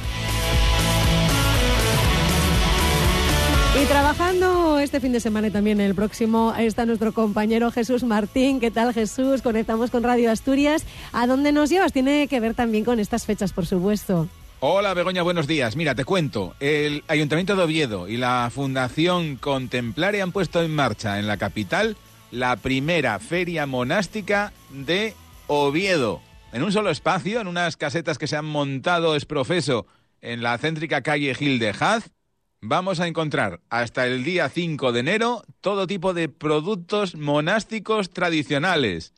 [3.81, 8.59] Y trabajando este fin de semana y también el próximo está nuestro compañero Jesús Martín.
[8.59, 9.41] ¿Qué tal Jesús?
[9.41, 10.83] Conectamos con Radio Asturias.
[11.13, 11.93] ¿A dónde nos llevas?
[11.93, 14.27] Tiene que ver también con estas fechas, por supuesto.
[14.61, 15.75] Hola Begoña, buenos días.
[15.75, 16.55] Mira, te cuento.
[16.61, 21.97] El Ayuntamiento de Oviedo y la Fundación Contemplare han puesto en marcha en la capital
[22.31, 25.13] la primera feria monástica de
[25.47, 26.21] Oviedo.
[26.53, 29.87] En un solo espacio, en unas casetas que se han montado es profeso
[30.21, 32.11] en la céntrica calle Gil de Haz,
[32.61, 39.13] vamos a encontrar hasta el día 5 de enero todo tipo de productos monásticos tradicionales,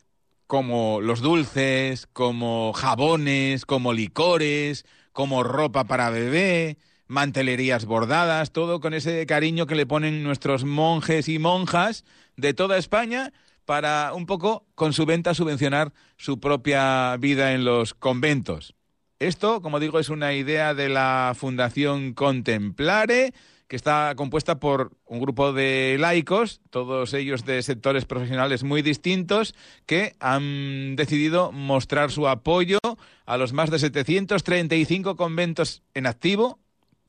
[0.47, 4.84] como los dulces, como jabones, como licores,
[5.17, 6.77] como ropa para bebé,
[7.08, 12.77] mantelerías bordadas, todo con ese cariño que le ponen nuestros monjes y monjas de toda
[12.77, 13.34] España
[13.65, 18.75] para un poco con su venta subvencionar su propia vida en los conventos.
[19.17, 23.34] Esto, como digo, es una idea de la Fundación Contemplare,
[23.67, 29.56] que está compuesta por un grupo de laicos, todos ellos de sectores profesionales muy distintos,
[29.86, 32.80] que han decidido mostrar su apoyo
[33.25, 36.60] a los más de 735 conventos en activo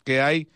[0.05, 0.49] que hay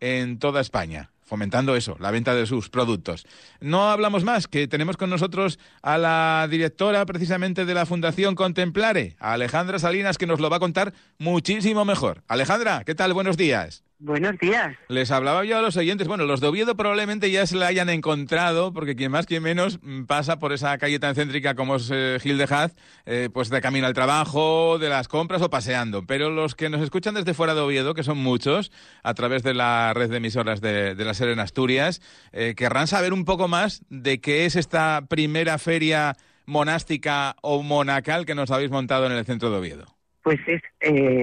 [0.00, 3.26] en toda España fomentando eso, la venta de sus productos.
[3.60, 9.14] No hablamos más, que tenemos con nosotros a la directora precisamente de la Fundación Contemplare,
[9.20, 12.24] a Alejandra Salinas, que nos lo va a contar muchísimo mejor.
[12.28, 13.12] Alejandra, ¿qué tal?
[13.12, 13.84] Buenos días.
[14.00, 14.76] Buenos días.
[14.86, 17.88] Les hablaba yo a los oyentes, bueno, los de Oviedo probablemente ya se la hayan
[17.88, 21.90] encontrado, porque quien más, quien menos mm, pasa por esa calle tan céntrica como es
[21.92, 26.06] eh, Gil de Haz, eh, pues de camino al trabajo, de las compras o paseando.
[26.06, 28.70] Pero los que nos escuchan desde fuera de Oviedo, que son muchos,
[29.02, 33.12] a través de la red de emisoras de, la SER en Asturias, eh, querrán saber
[33.12, 36.14] un poco más de qué es esta primera feria
[36.46, 39.86] monástica o monacal que nos habéis montado en el centro de Oviedo.
[40.22, 40.62] Pues es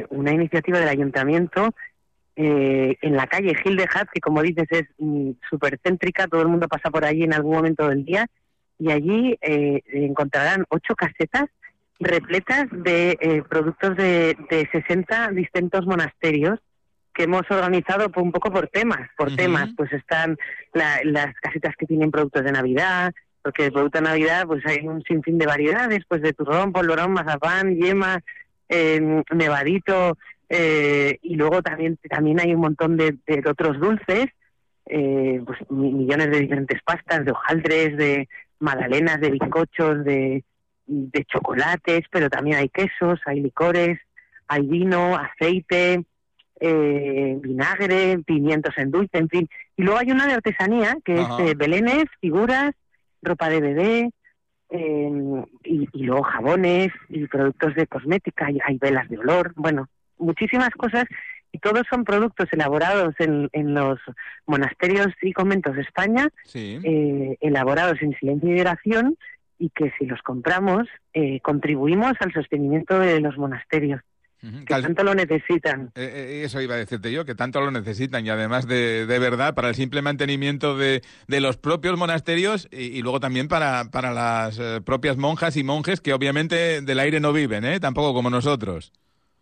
[0.10, 1.74] una iniciativa del ayuntamiento
[2.38, 6.42] eh, en la calle Gil de Haz, que como dices es mm, súper céntrica, todo
[6.42, 8.28] el mundo pasa por allí en algún momento del día,
[8.78, 11.46] y allí eh, encontrarán ocho casetas
[11.98, 16.60] repletas de eh, productos de, de 60 distintos monasterios
[17.14, 20.38] que hemos organizado un poco por temas, por temas, pues están
[20.74, 25.02] las casetas que tienen productos de Navidad, porque el producto de Navidad pues hay un
[25.04, 28.20] sinfín de variedades, pues de turrón, polvorón, mazapán, yema,
[28.70, 30.18] nevadito,
[30.50, 33.18] eh, y luego también, también hay un montón de,
[33.50, 34.28] otros dulces,
[34.86, 38.30] eh, pues millones de diferentes pastas, de hojaldres, de
[38.60, 40.44] magdalenas, de bizcochos, de,
[40.86, 44.00] de chocolates, pero también hay quesos, hay licores,
[44.48, 46.06] hay vino, aceite,
[46.60, 49.50] eh, vinagre, pimientos en dulce, en fin.
[49.76, 52.72] Y luego hay una de artesanía, que es de belenes, figuras,
[53.22, 54.10] ropa de bebé,
[54.70, 60.72] y, y, luego jabones y productos de cosmética, y hay velas de olor, bueno, muchísimas
[60.72, 61.06] cosas
[61.56, 63.98] y todos son productos elaborados en, en los
[64.46, 69.18] monasterios y conventos de España, eh, elaborados en silencio y oración
[69.58, 74.02] y que si los compramos eh, contribuimos al sostenimiento de los monasterios.
[74.42, 75.90] Que tanto lo necesitan.
[75.96, 79.56] Eh, eso iba a decirte yo, que tanto lo necesitan y además de, de verdad
[79.56, 84.60] para el simple mantenimiento de, de los propios monasterios y, luego también para, para las
[84.84, 87.80] propias monjas y monjes que obviamente del aire no viven, ¿eh?
[87.80, 88.92] tampoco como nosotros.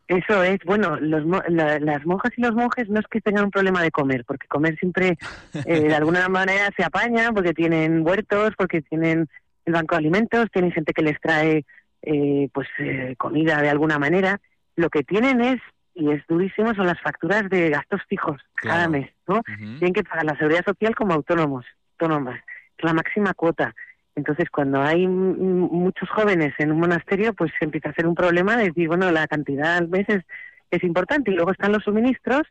[0.08, 3.82] Eso es, bueno, los, las monjas y los monjes no es que tengan un problema
[3.82, 5.18] de comer, porque comer siempre
[5.66, 9.28] eh, de alguna manera se apaña, porque tienen huertos, porque tienen
[9.66, 11.66] el banco de alimentos, tienen gente que les trae
[12.02, 14.42] eh, pues eh, comida de alguna manera.
[14.76, 15.62] Lo que tienen es,
[15.96, 19.42] y es durísimo, son las facturas de gastos fijos cada mes, ¿no?
[19.44, 22.42] Tienen que pagar la seguridad social como autónomos, autónomas,
[22.80, 23.74] la máxima cuota.
[24.15, 28.65] Entonces, cuando hay muchos jóvenes en un monasterio, pues empieza a ser un problema de
[28.65, 30.23] decir, bueno, la cantidad al mes es,
[30.69, 31.32] es importante.
[31.32, 32.43] Y luego están los suministros,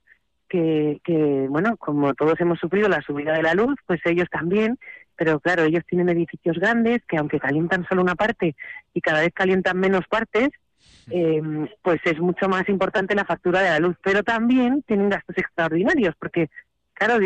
[0.49, 4.79] que, que, bueno, como todos hemos sufrido la subida de la luz, pues ellos también,
[5.17, 8.55] pero claro, ellos tienen edificios grandes que aunque calientan solo una parte
[8.93, 10.51] y cada vez calientan menos partes,
[11.11, 11.41] eh,
[11.83, 13.97] pues es mucho más importante la factura de la luz.
[14.03, 16.51] Pero también tienen gastos extraordinarios, porque
[17.05, 17.19] claro,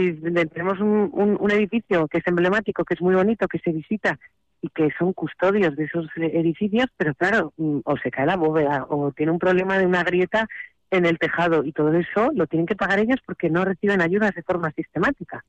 [0.53, 4.19] tenemos un, un, edificio que es emblemático, que es muy bonito, que se visita
[4.63, 8.87] y que son custodios de esos edificios, pero claro, mm, o se cae la bóveda
[8.89, 10.49] o tiene un problema de una grieta
[10.91, 14.35] en el tejado y todo eso lo tienen que pagar ellos porque no reciben ayudas
[14.35, 15.45] de forma sistemática.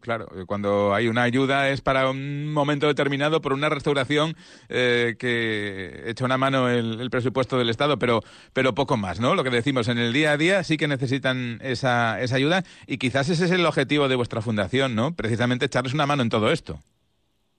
[0.00, 4.36] Claro, eh, cuando hay una ayuda es para un momento determinado por una restauración
[4.68, 8.20] eh, que echa una mano el, presupuesto del Estado, pero,
[8.52, 9.34] pero poco más, ¿no?
[9.34, 12.98] Lo que decimos, en el día a día sí que necesitan esa, esa ayuda y
[12.98, 15.14] quizás ese es el objetivo de vuestra fundación, ¿no?
[15.14, 16.78] Precisamente echarles una mano en todo esto.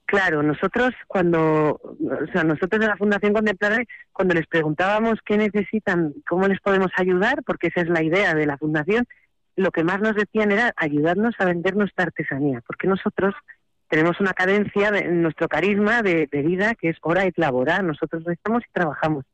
[0.06, 6.14] Claro, nosotros cuando, o sea, nosotros de la Fundación Contemplar, cuando les preguntábamos qué necesitan,
[6.30, 9.08] cómo les podemos ayudar, porque esa es la idea de la Fundación,
[9.56, 13.34] lo que más nos decían era ayudarnos a vender nuestra artesanía, porque nosotros
[13.88, 18.64] tenemos una cadencia en nuestro carisma de, vida que es hora y labora, nosotros rezamos
[18.68, 19.26] y trabajamos.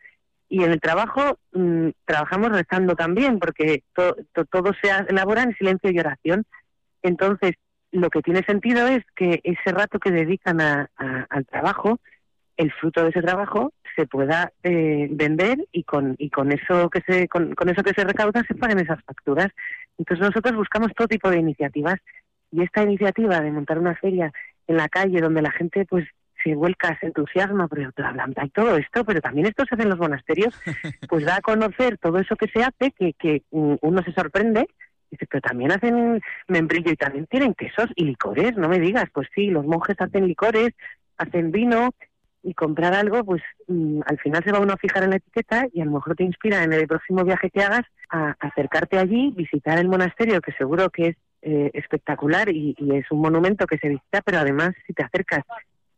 [0.49, 5.99] Y en el trabajo mm, trabajamos rezando también, porque todo se elabora en silencio y
[5.99, 6.43] oración.
[7.01, 7.53] Entonces,
[7.91, 11.99] lo que tiene sentido es que ese rato que dedican al trabajo,
[12.57, 17.01] el fruto de ese trabajo se pueda eh, vender y con y con eso que
[17.01, 19.47] se con, eso que se recauda se paguen esas facturas.
[19.97, 21.99] Entonces nosotros buscamos todo tipo de iniciativas
[22.51, 24.31] y esta iniciativa de montar una feria
[24.67, 26.07] en la calle donde la gente pues
[26.43, 27.91] se vuelca, se entusiasma, pero
[28.35, 30.59] hay todo esto, pero también esto se hace en los monasterios,
[31.09, 34.67] pues da a conocer todo eso que se hace, que, que mm, uno se sorprende
[35.11, 39.05] Dice, pero también hacen membrillo y también tienen quesos y licores, no me digas.
[39.13, 40.69] Pues sí, los monjes hacen licores,
[41.17, 41.89] hacen vino
[42.43, 45.67] y comprar algo, pues mm, al final se va uno a fijar en la etiqueta
[45.73, 49.31] y a lo mejor te inspira en el próximo viaje que hagas a acercarte allí,
[49.31, 53.77] visitar el monasterio, que seguro que es eh, espectacular y, y, es un monumento que
[53.77, 55.43] se visita, pero además si te acercas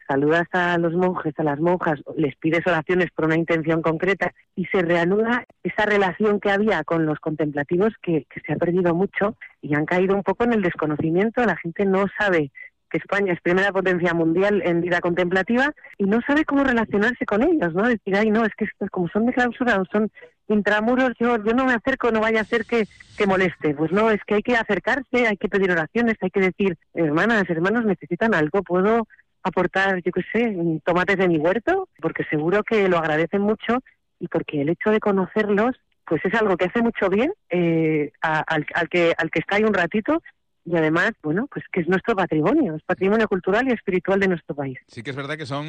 [0.08, 4.66] saludas a los monjes, a las monjas, les pides oraciones por una intención concreta y
[4.66, 9.76] se reanuda esa relación que había con los contemplativos que, se ha perdido mucho y
[9.76, 11.44] han caído un poco en el desconocimiento.
[11.46, 12.52] La gente no sabe
[12.94, 17.42] que España es primera potencia mundial en vida contemplativa y no sabe cómo relacionarse con
[17.42, 17.88] ellos, ¿no?
[17.88, 20.12] Decir, ay, no, es que como son de clausura o son
[20.48, 22.86] intramuros, yo, yo no me acerco, no vaya a ser que,
[23.18, 23.74] que moleste.
[23.74, 27.50] Pues no, es que hay que acercarse, hay que pedir oraciones, hay que decir, hermanas,
[27.50, 29.08] hermanos, necesitan algo, puedo
[29.42, 33.80] aportar, yo qué sé, tomates de mi huerto, porque seguro que lo agradecen mucho
[34.20, 35.76] y porque el hecho de conocerlos,
[36.06, 39.64] pues es algo que hace mucho bien eh, al, al, que, al que está ahí
[39.64, 40.22] un ratito
[40.66, 44.56] y además, bueno, pues que es nuestro patrimonio, es patrimonio cultural y espiritual de nuestro
[44.56, 44.78] país.
[44.88, 45.66] Sí que es verdad que son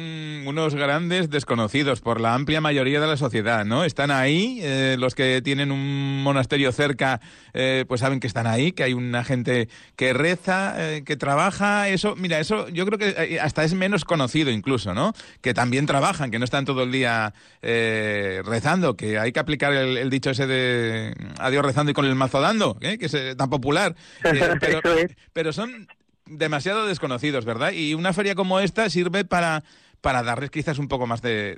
[0.47, 3.83] unos grandes desconocidos por la amplia mayoría de la sociedad, ¿no?
[3.83, 7.19] Están ahí, eh, los que tienen un monasterio cerca,
[7.53, 11.89] eh, pues saben que están ahí, que hay una gente que reza, eh, que trabaja,
[11.89, 15.11] eso, mira, eso yo creo que hasta es menos conocido incluso, ¿no?
[15.41, 20.09] Que también trabajan, que no están todo el día rezando, que hay que aplicar el,
[20.09, 23.95] dicho ese de adiós rezando y con el mazo dando, que es tan popular.
[24.21, 24.84] pero,
[25.33, 25.87] pero son
[26.25, 27.71] demasiado desconocidos, ¿verdad?
[27.71, 29.63] Y una feria como esta sirve para
[30.05, 31.57] para darles quizás un poco más de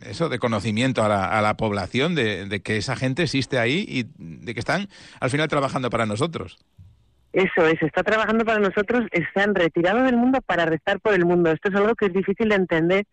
[0.00, 4.04] eso de conocimiento a la, a la población de, que esa gente existe ahí y
[4.18, 6.58] de que están al final trabajando para nosotros.
[7.32, 11.50] Eso es, está trabajando para nosotros, están retirados del mundo para rezar por el mundo.
[11.50, 13.04] Esto es algo que es difícil de entender,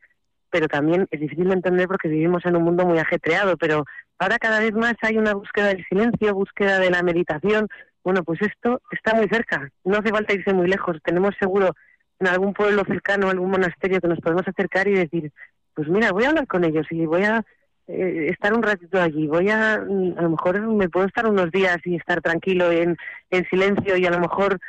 [0.50, 3.86] pero también es difícil de entender porque vivimos en un mundo muy ajetreado, pero
[4.20, 7.70] ahora cada vez más hay una búsqueda del silencio, búsqueda de la meditación,
[8.04, 10.98] bueno, pues esto está muy cerca, no hace falta irse muy lejos.
[11.04, 11.76] Tenemos seguro
[12.20, 15.32] en algún pueblo cercano, algún monasterio que nos podemos acercar y decir,
[15.74, 17.44] pues mira, voy a hablar con ellos y voy a
[17.88, 21.52] eh, estar un ratito allí, voy a, mm, a lo mejor me puedo estar unos
[21.52, 22.98] días y estar tranquilo en,
[23.30, 24.60] en silencio y a lo mejor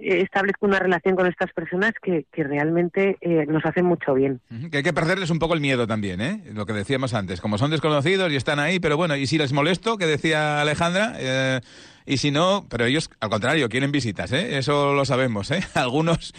[0.00, 4.40] eh, establezco una relación con estas personas que, que realmente eh, nos hacen mucho bien.
[4.70, 6.42] Que hay que perderles un poco el miedo también, ¿eh?
[6.52, 9.52] Lo que decíamos antes, como son desconocidos y están ahí, pero bueno, y si les
[9.52, 11.60] molesto, que decía Alejandra, eh,
[12.06, 14.58] y si no, pero ellos, al contrario, quieren visitas, ¿eh?
[14.58, 15.62] Eso lo sabemos, ¿eh?
[15.74, 16.32] Algunos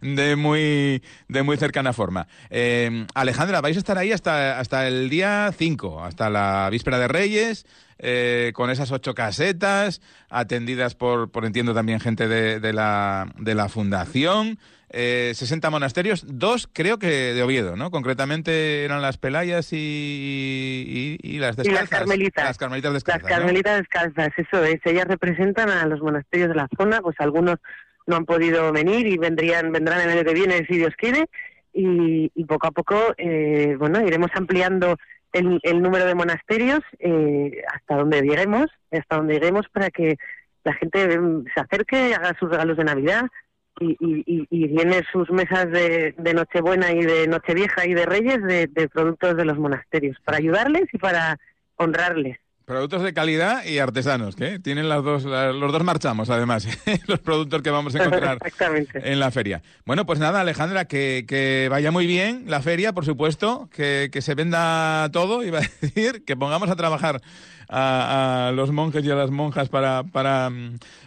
[0.00, 2.26] de muy, de muy cercana forma.
[2.50, 7.08] Eh, Alejandra, vais a estar ahí hasta, hasta el día 5, hasta la víspera de
[7.08, 7.66] Reyes,
[7.98, 13.54] eh, con esas ocho casetas, atendidas por, por entiendo, también gente de, de, la, de
[13.54, 14.58] la fundación
[14.90, 17.90] eh, 60 monasterios, dos creo que de Oviedo, ¿no?
[17.90, 21.90] Concretamente eran las Pelayas y, y, las descalzas.
[21.90, 22.44] las carmelitas.
[22.44, 23.22] Las carmelitas descalzas.
[23.22, 24.80] Las carmelitas descalzas, eso es.
[24.84, 27.56] Ellas representan a los monasterios de la zona, pues algunos
[28.06, 31.26] no han podido venir y vendrían vendrán el año que viene si Dios quiere.
[31.72, 34.96] y, poco a poco, eh, bueno, iremos ampliando
[35.32, 40.16] el, número de monasterios eh, hasta donde lleguemos, hasta donde lleguemos para que
[40.64, 43.26] la gente mm, se acerque, haga sus regalos de Navidad
[43.80, 48.88] y, y, y llene sus mesas de, Nochebuena y de Nochevieja y de Reyes de
[48.92, 51.38] productos de los monasterios, para ayudarles y para
[51.76, 52.38] honrarles.
[52.66, 56.66] Productos de calidad y artesanos, que tienen las dos, los dos marchamos además,
[57.06, 58.38] los productos que vamos a encontrar
[58.92, 59.62] en la feria.
[59.84, 64.34] Bueno, pues nada, Alejandra, que, vaya muy bien la feria, por supuesto, que, que se
[64.34, 67.20] venda todo, iba a decir, que pongamos a trabajar
[67.68, 70.50] a, los monjes y a las monjas para, para,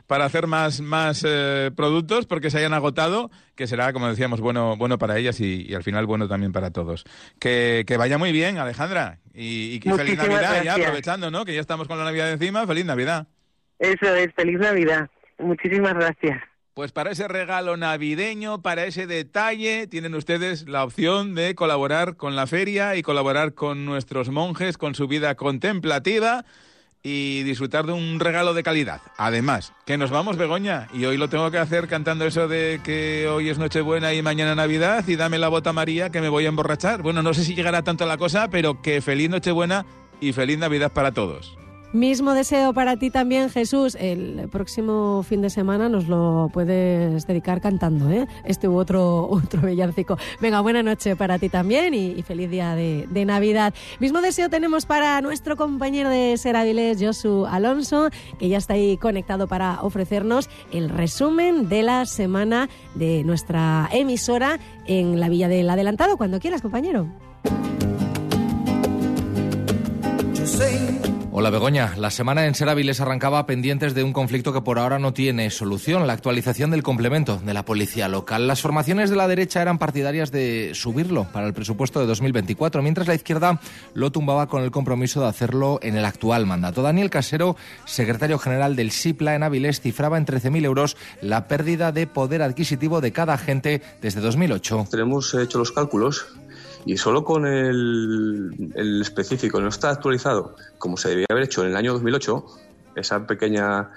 [0.08, 4.76] para hacer más, más eh, productos porque se hayan agotado, que será, como decíamos, bueno,
[4.78, 7.06] bueno para ellas y, al final bueno también para todos.
[7.40, 9.20] Que, que vaya muy bien, Alejandra.
[9.34, 11.46] Y, y que feliz Navidad ya, aprovechando, ¿no?
[11.46, 12.68] Que ya estamos con la Navidad encima.
[12.68, 13.28] Feliz Navidad.
[13.80, 15.10] Eso es, feliz Navidad.
[15.38, 16.49] Muchísimas gracias.
[16.80, 22.38] Pues para ese regalo navideño, para ese detalle, tienen ustedes la opción de colaborar con
[22.38, 26.46] la feria y colaborar con nuestros monjes, con su vida contemplativa
[27.04, 29.02] y disfrutar de un regalo de calidad.
[29.18, 33.28] Además, que nos vamos, Begoña, y hoy lo tengo que hacer cantando eso de que
[33.28, 36.48] hoy es Nochebuena y mañana Navidad y dame la bota María que me voy a
[36.48, 37.02] emborrachar.
[37.02, 39.86] Bueno, no sé si llegará tanto la cosa, pero que feliz Nochebuena
[40.22, 41.58] y feliz Navidad para todos.
[41.92, 43.98] Mismo deseo para ti también, Jesús.
[44.00, 48.28] El próximo fin de semana nos lo puedes dedicar cantando, ¿eh?
[48.46, 50.16] Este u otro, otro villancico.
[50.40, 53.74] Venga, buena noche para ti también y, feliz día de, Navidad.
[54.00, 59.48] Mismo deseo tenemos para nuestro compañero de Seraviles, Josu Alonso, que ya está ahí conectado
[59.48, 66.18] para ofrecernos el resumen de la semana de nuestra emisora en la Villa del Adelantado.
[66.18, 67.08] Cuando quieras, compañero.
[71.40, 75.14] Hola Begoña, la semana en Seraviles arrancaba pendientes de un conflicto que por ahora no
[75.14, 78.46] tiene solución, la actualización del complemento de la policía local.
[78.46, 83.08] Las formaciones de la derecha eran partidarias de subirlo para el presupuesto de 2024, mientras
[83.08, 83.62] la izquierda
[83.94, 86.82] lo tumbaba con el compromiso de hacerlo en el actual mandato.
[86.82, 92.06] Daniel Casero, secretario general del SIPLA en Avilés, cifraba en 13.000 euros la pérdida de
[92.06, 94.88] poder adquisitivo de cada agente desde 2008.
[94.92, 96.26] Tenemos hecho los cálculos
[96.86, 101.70] y solo con el, el específico no está actualizado como se debía haber hecho en
[101.70, 102.46] el año 2008,
[102.96, 103.92] esa pequeña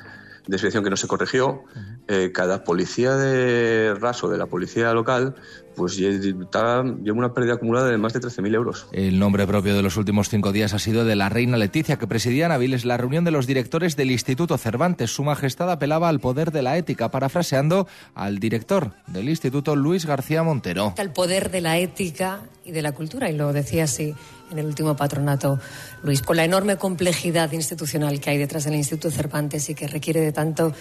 [0.47, 1.62] desviación que no se corrigió,
[2.09, 5.37] eh, cada policía de raso de la policía local
[5.75, 8.87] pues lleva una pérdida acumulada de más de 13.000 euros.
[8.93, 12.07] El nombre propio de los últimos cinco días ha sido de la reina Leticia, que
[12.07, 15.11] presidía en Aviles la reunión de los directores del Instituto Cervantes.
[15.11, 20.43] Su Majestad apelaba al poder de la ética, parafraseando al director del Instituto, Luis García
[20.43, 20.95] Montero.
[20.99, 24.14] El poder de la ética y de la cultura, y lo decía así
[24.51, 25.59] en el último patronato,
[26.03, 30.20] Luis, con la enorme complejidad institucional que hay detrás del Instituto Cervantes y que requiere
[30.20, 30.73] de tanto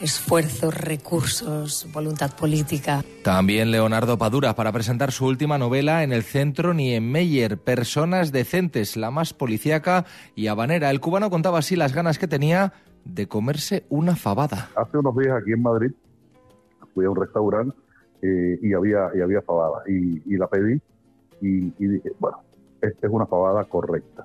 [0.00, 3.02] esfuerzos, recursos, voluntad política.
[3.22, 9.10] También Leonardo Padura para presentar su última novela en el centro Niemeyer, Personas Decentes, la
[9.10, 10.90] más policíaca y habanera.
[10.90, 12.72] El cubano contaba así las ganas que tenía
[13.04, 14.70] de comerse una fabada.
[14.76, 15.90] Hace unos días aquí en Madrid
[16.94, 17.76] fui a un restaurante
[18.22, 20.80] eh, y, había, y había fabada y, la pedí
[21.40, 22.38] y, dije, bueno,
[22.80, 24.24] esta es una fabada correcta,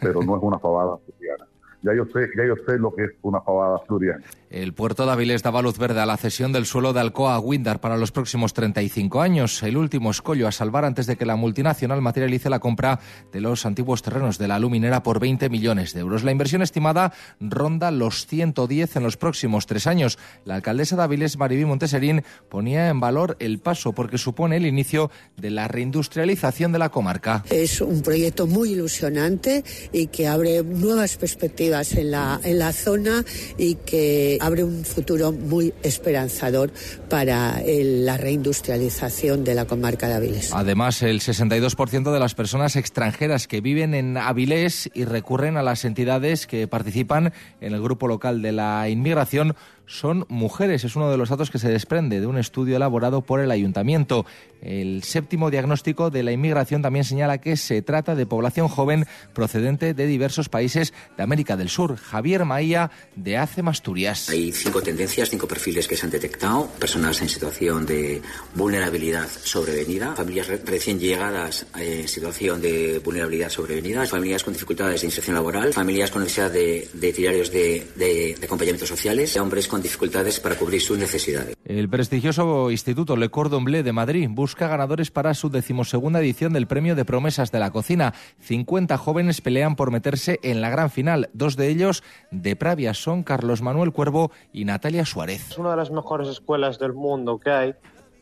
[0.00, 0.98] pero no es una fabada
[1.82, 4.24] ya yo sé, ya yo sé lo que es una fabada floriana.
[4.50, 7.38] El puerto de Avilés daba luz verde a la cesión del suelo de Alcoa a
[7.38, 11.36] Windar para los próximos 35 años, el último escollo a salvar antes de que la
[11.36, 12.98] multinacional materialice la compra
[13.30, 16.24] de los antiguos terrenos de la luminera por 20 millones de euros.
[16.24, 20.18] La inversión estimada ronda los 110 en los próximos tres años.
[20.44, 25.10] La alcaldesa de Avilés, Maribí Monteserín, ponía en valor el paso porque supone el inicio
[25.36, 27.44] de la reindustrialización de la comarca.
[27.50, 29.62] Es un proyecto muy ilusionante
[29.92, 33.24] y que abre nuevas perspectivas en la, en la zona
[33.56, 36.72] y que abre un futuro muy esperanzador
[37.08, 40.52] para la reindustrialización de la comarca de Avilés.
[40.52, 45.84] Además, el 62% de las personas extranjeras que viven en Avilés y recurren a las
[45.84, 49.54] entidades que participan en el grupo local de la inmigración
[49.88, 50.84] son mujeres.
[50.84, 54.26] Es uno de los datos que se desprende de un estudio elaborado por el ayuntamiento.
[54.60, 59.94] El séptimo diagnóstico de la inmigración también señala que se trata de población joven procedente
[59.94, 61.96] de diversos países de América del Sur.
[61.96, 64.28] Javier Maía, de ACE Asturias.
[64.28, 66.68] Hay cinco tendencias, cinco perfiles que se han detectado.
[66.78, 68.22] Personas en situación de
[68.54, 75.34] vulnerabilidad sobrevenida, familias recién llegadas en situación de vulnerabilidad sobrevenida, familias con dificultades de inserción
[75.34, 80.56] laboral, familias con necesidad de, de de, de, de acompañamientos sociales, hombres con dificultades para
[80.56, 81.56] cubrir sus necesidades.
[81.64, 86.66] El prestigioso Instituto Le Cordon Bleu de Madrid busca ganadores para su decimosegunda edición del
[86.66, 88.14] Premio de Promesas de la Cocina.
[88.40, 91.30] 50 jóvenes pelean por meterse en la gran final.
[91.32, 95.50] Dos de ellos de Pravia son Carlos Manuel Cuervo y Natalia Suárez.
[95.50, 97.74] Es una de las mejores escuelas del mundo que hay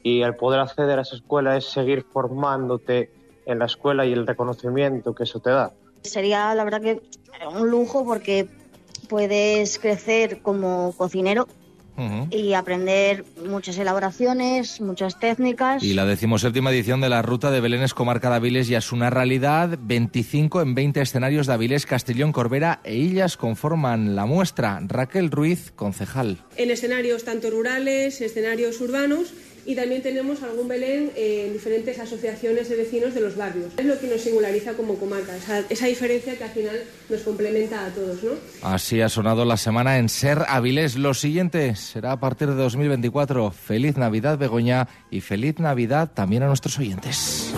[0.02, 3.10] y el poder acceder a esa escuela es seguir formándote
[3.46, 5.72] en la escuela y el reconocimiento que eso te da.
[6.02, 7.02] Sería la verdad que
[7.48, 8.48] un lujo porque
[9.06, 11.46] puedes crecer como cocinero
[12.30, 15.82] y aprender muchas elaboraciones, muchas técnicas.
[15.82, 19.08] Y la decimoséptima edición de la Ruta de Belénes Comarca de Avilés ya es una
[19.08, 19.78] realidad.
[19.80, 24.78] 25 en 20 escenarios de Avilés, Castellón, Corbera e Illas conforman la muestra.
[24.86, 26.38] Raquel Ruiz, concejal.
[26.56, 29.32] En escenarios tanto rurales, escenarios urbanos
[29.66, 33.72] y también tenemos algún Belén en diferentes asociaciones de vecinos de los barrios.
[33.76, 36.76] Es lo que nos singulariza como comarca, esa, esa diferencia que al final
[37.08, 38.22] nos complementa a todos.
[38.22, 38.30] ¿no?
[38.62, 40.96] Así ha sonado la semana en Ser Avilés.
[40.96, 43.50] Lo siguiente será a partir de 2024.
[43.50, 47.52] Feliz Navidad, Begoña, y feliz Navidad también a nuestros oyentes.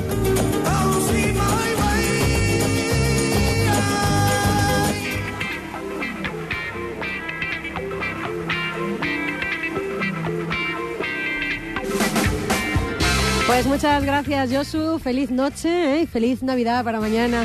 [13.59, 15.01] Pues muchas gracias, Josu.
[15.01, 16.03] Feliz noche ¿eh?
[16.03, 17.45] y feliz Navidad para mañana.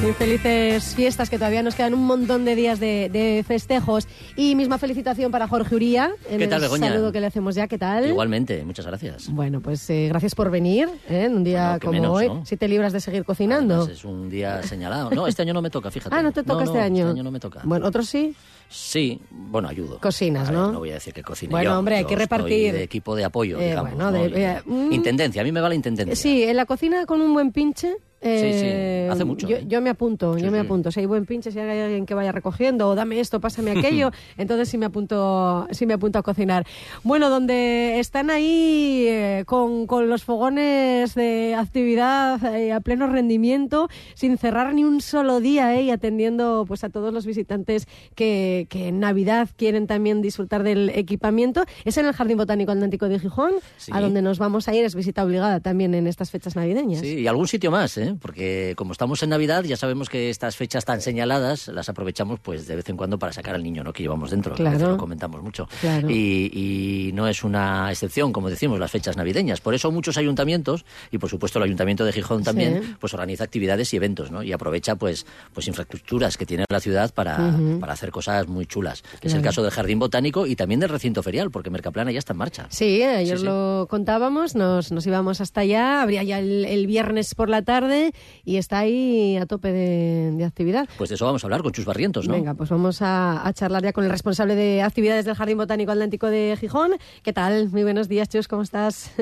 [0.00, 4.06] Y felices fiestas, que todavía nos quedan un montón de días de, de festejos.
[4.36, 6.12] Y misma felicitación para Jorge Uría.
[6.30, 6.88] en ¿Qué tal, el Begoña?
[6.90, 7.66] saludo que le hacemos ya.
[7.66, 8.06] ¿Qué tal?
[8.08, 9.28] Igualmente, muchas gracias.
[9.28, 11.24] Bueno, pues eh, gracias por venir ¿eh?
[11.24, 12.28] en un día Bueno, que como menos, hoy.
[12.28, 12.46] ¿no?
[12.46, 13.88] Si te libras de seguir cocinando.
[13.88, 15.10] Es un día señalado.
[15.10, 16.14] No, este año no me toca, fíjate.
[16.14, 17.00] Ah, no te toca No, este no, año.
[17.08, 17.60] Este año no me toca.
[17.64, 18.34] Bueno, otros sí.
[18.70, 19.98] Sí, bueno, ayudo.
[19.98, 20.72] Cocinas, A ver, ¿no?
[20.72, 21.78] No voy a decir que cocine Bueno, yo.
[21.78, 22.72] hombre, hay Yo que estoy repartir.
[22.72, 23.90] de equipo de apoyo, Eh, digamos.
[23.94, 24.12] bueno, ¿no?
[24.12, 24.92] de- eh, mm.
[24.92, 26.14] Intendencia, a mí me va la intendencia.
[26.14, 27.96] Sí, en la cocina con un buen pinche.
[28.20, 29.64] Eh, sí, hace mucho, Yo, ¿eh?
[29.66, 30.90] yo me apunto, yo me apunto.
[30.90, 34.10] Si hay buen pinche, si hay alguien que vaya recogiendo, o dame esto, pásame aquello,
[34.36, 36.66] entonces sí me apunto, sí me apunto a cocinar.
[37.04, 44.36] Bueno, donde están ahí eh, con, con los fogones de actividad a pleno rendimiento, sin
[44.36, 49.00] cerrar ni un solo día, y atendiendo pues a todos los visitantes que, que en
[49.00, 53.52] Navidad quieren también disfrutar del equipamiento, es en el Jardín Botánico Atlántico de Gijón,
[53.92, 57.00] a donde nos vamos a ir, es visita obligada también en estas fechas navideñas.
[57.00, 58.07] Sí, y algún sitio más, ¿eh?
[58.16, 62.66] Porque como estamos en Navidad, ya sabemos que estas fechas tan señaladas las aprovechamos pues
[62.66, 63.92] de vez en cuando para sacar al niño ¿no?
[63.92, 64.54] que llevamos dentro.
[64.54, 64.92] que a veces Claro.
[64.94, 65.68] lo comentamos mucho.
[65.80, 66.08] Claro.
[66.10, 69.60] Y, y no es una excepción, como decimos, las fechas navideñas.
[69.60, 72.94] Por eso muchos ayuntamientos, y por supuesto el Ayuntamiento de Gijón también, Sí.
[73.00, 74.42] pues organiza actividades y eventos, ¿no?
[74.42, 79.02] Y aprovecha pues, pues infraestructuras que tiene la ciudad para, para hacer cosas muy chulas.
[79.14, 79.36] Es Claro.
[79.38, 82.38] el caso del Jardín Botánico y también del recinto ferial, porque Mercaplana ya está en
[82.38, 82.66] marcha.
[82.70, 83.46] Sí, eh, ayer Sí, sí.
[83.46, 87.97] lo contábamos, nos, nos íbamos hasta allá, habría ya el, el viernes por la tarde
[88.44, 90.88] y está ahí a tope de, de actividad.
[90.98, 92.34] Pues de eso vamos a hablar con Chus Barrientos, ¿no?
[92.34, 95.92] Venga, pues vamos a, a charlar ya con el responsable de actividades del Jardín Botánico
[95.92, 96.92] Atlántico de Gijón.
[97.22, 97.68] ¿Qué tal?
[97.70, 99.12] Muy buenos días, Chus, ¿cómo estás?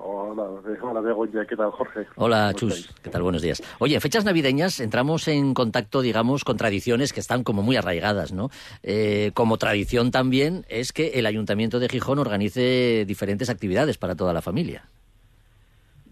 [0.00, 0.44] Hola,
[0.80, 2.06] hola Begoña, ¿qué tal Jorge?
[2.14, 2.94] Hola, ¿Cómo Chus.
[3.02, 3.22] ¿Qué tal?
[3.22, 3.62] Buenos días.
[3.80, 8.32] Oye, en fechas navideñas entramos en contacto, digamos, con tradiciones que están como muy arraigadas,
[8.32, 8.48] ¿no?
[8.84, 14.32] Eh, como tradición también es que el Ayuntamiento de Gijón organice diferentes actividades para toda
[14.32, 14.88] la familia.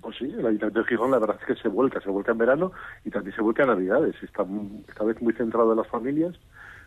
[0.07, 2.39] Pues sí, el Ayuntamiento de Gijón la verdad es que se vuelca, se vuelca en
[2.39, 2.71] verano
[3.05, 4.15] y también se vuelca en Navidades.
[4.23, 6.37] Está mu- esta vez muy centrado en las familias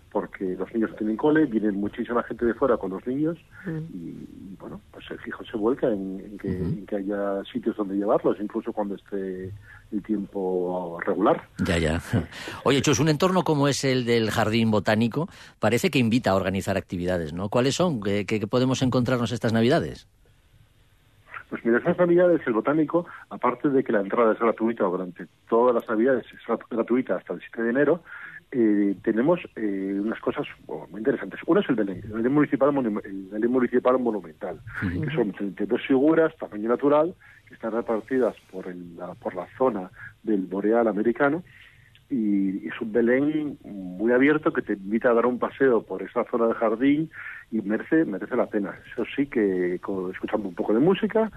[0.10, 3.38] porque los niños tienen cole, vienen muchísima gente de fuera con los niños
[3.94, 6.48] y, y, bueno, pues el Gijón se vuelca en, en que,
[6.80, 9.54] en que haya sitios donde llevarlos, incluso cuando esté
[9.92, 11.44] el tiempo regular.
[11.66, 12.02] Ya, ya.
[12.64, 15.28] Oye, Chus, un entorno como es el del Jardín Botánico
[15.60, 17.50] parece que invita a organizar actividades, ¿no?
[17.50, 18.00] ¿Cuáles son?
[18.02, 20.08] ¿Qué, qué- qué podemos encontrarnos estas Navidades?
[21.50, 25.74] Pues mira, estas navidades el botánico, aparte de que la entrada es gratuita durante todas
[25.74, 28.04] las navidades, es grat- gratuita hasta el 7 de enero,
[28.52, 31.40] eh, tenemos eh, unas cosas bueno, muy interesantes.
[31.48, 34.60] Una es el Belén, el Belén municipal, monu- el Belén municipal monumental,
[35.04, 37.16] que son 32 figuras, tamaño natural,
[37.48, 39.90] que están repartidas por, el- la, por la zona
[40.24, 41.44] del boreal americano,
[42.10, 46.24] y es un Belén muy abierto que te invita a dar un paseo por esa
[46.26, 47.12] zona del jardín
[47.52, 48.78] y merece merece la pena.
[48.92, 51.32] Eso sí que escuchando un poco de música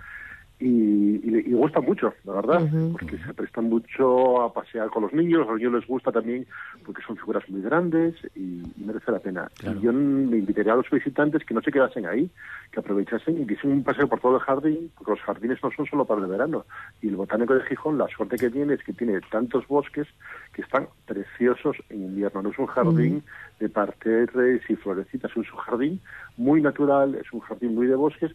[0.62, 2.60] y, y, le- y gusta mucho, la verdad,
[2.92, 6.46] porque se prestan mucho a pasear con los niños, a los niños les gusta también
[6.84, 8.40] porque son figuras muy grandes y,
[8.76, 9.50] y merece la pena.
[9.78, 12.30] Y yo me invitaría a los visitantes que no se quedasen ahí,
[12.70, 15.70] que aprovechasen y que hiciesen un paseo por todo el jardín, porque los jardines no
[15.72, 16.64] son solo para el verano.
[17.00, 20.06] Y el botánico de Gijón, la suerte que tiene es que tiene tantos bosques
[20.54, 22.42] que están preciosos en invierno.
[22.42, 23.22] No es un jardín
[23.60, 26.00] de parterres y florecitas, es un jardín
[26.36, 28.32] muy natural, es un jardín muy de bosques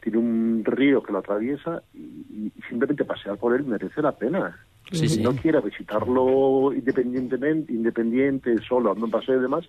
[0.00, 4.58] tiene un río que lo atraviesa y, y simplemente pasear por él merece la pena.
[4.92, 5.22] Sí, si sí.
[5.22, 9.64] no quiere visitarlo independientemente, independiente, solo, andando en paseo y demás,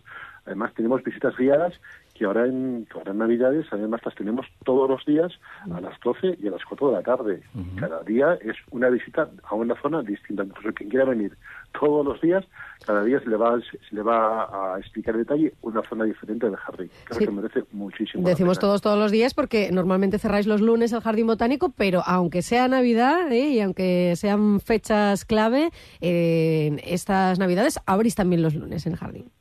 [0.46, 1.80] además tenemos visitas guiadas
[2.14, 5.32] que ahora en, ahora en Navidades además las tenemos todos los días
[5.72, 7.42] a las 12 y a las 4 de la tarde.
[7.80, 10.44] Cada día es una visita a una zona distinta.
[10.44, 11.36] Incluso quien quiera venir
[11.80, 12.46] todos los días,
[12.86, 16.46] cada día se le va, se le va a explicar en detalle una zona diferente
[16.48, 16.90] del jardín.
[17.06, 17.26] Creo Sí.
[17.26, 18.28] que merece muchísimo.
[18.28, 22.42] Decimos todos todos los días porque normalmente cerráis los lunes el jardín botánico, pero aunque
[22.42, 23.50] sea Navidad ¿eh?
[23.50, 28.98] y aunque sean fechas clave, eh, en estas Navidades abrís también los lunes en el
[29.00, 29.32] jardín.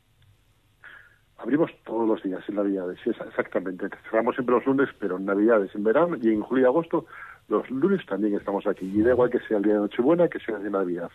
[1.41, 3.87] Abrimos todos los días en Navidades, sí, exactamente.
[4.09, 7.05] Cerramos siempre los lunes, pero en Navidades, en verano y en julio y agosto,
[7.49, 8.85] los lunes también estamos aquí.
[8.85, 11.09] Y da igual que sea el día de Nochebuena que sea el de Navidad.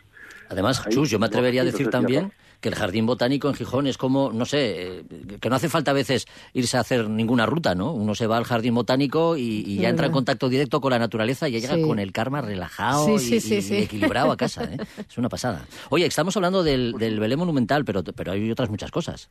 [0.49, 3.87] Además, Ahí, Chus, yo me atrevería a decir también que el jardín botánico en Gijón
[3.87, 5.05] es como, no sé, eh,
[5.41, 7.93] que no hace falta a veces irse a hacer ninguna ruta, ¿no?
[7.93, 10.99] Uno se va al jardín botánico y, y ya entra en contacto directo con la
[10.99, 11.83] naturaleza y ya llega Sí.
[11.83, 13.77] con el karma relajado Sí, y, sí, sí, y sí.
[13.77, 14.79] equilibrado a casa, ¿eh?
[15.09, 15.67] Es una pasada.
[15.91, 19.31] Oye, estamos hablando del, del Belén Monumental, pero, pero hay otras muchas cosas.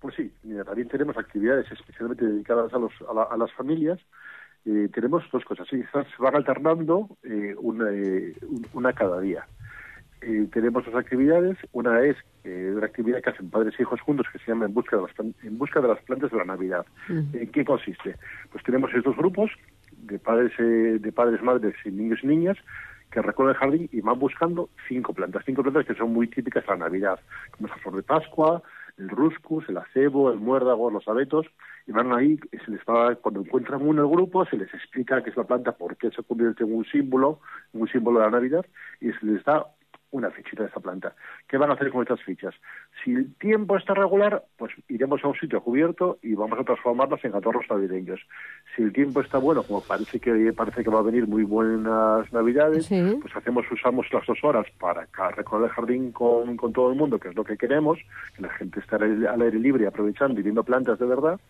[0.00, 3.98] Pues sí, mira, también tenemos actividades especialmente dedicadas a, los, a, la- a las familias.
[4.64, 5.84] Eh, tenemos dos cosas, se
[6.18, 9.46] van alternando eh, una, eh, un- una cada día.
[10.22, 14.26] Eh, tenemos dos actividades, una es eh, una actividad que hacen padres e hijos juntos
[14.30, 16.84] que se llama En busca de las, en busca de las plantas de la Navidad.
[17.08, 18.16] ¿En qué consiste?
[18.52, 19.50] Pues tenemos estos grupos
[19.92, 22.58] de padres, eh, de padres, madres y niños y niñas
[23.10, 26.68] que recorren el jardín y van buscando cinco plantas, cinco plantas que son muy típicas
[26.68, 27.18] a la Navidad,
[27.50, 28.62] como la flor de Pascua,
[28.98, 31.46] el ruscus, el acebo, el muérdago, los abetos,
[31.86, 35.22] y van ahí, se les va, cuando encuentran uno en el grupo, se les explica
[35.22, 37.40] qué es la planta, por qué se convierte en un símbolo,
[37.72, 38.66] en un símbolo de la Navidad,
[39.00, 39.66] y se les da
[40.12, 41.14] una fichita de esa planta.
[41.48, 42.54] ¿Qué van a hacer con estas fichas?
[43.02, 47.24] Si el tiempo está regular, pues iremos a un sitio cubierto y vamos a transformarlas
[47.24, 48.20] en adornos navideños.
[48.74, 52.32] Si el tiempo está bueno, como parece que parece que va a venir muy buenas
[52.32, 55.06] navidades, pues hacemos usamos las dos horas para
[55.36, 57.98] recorrer el jardín con, con todo el mundo, que es lo que queremos,
[58.34, 61.40] que la gente esté al aire, al aire libre aprovechando y viendo plantas de verdad.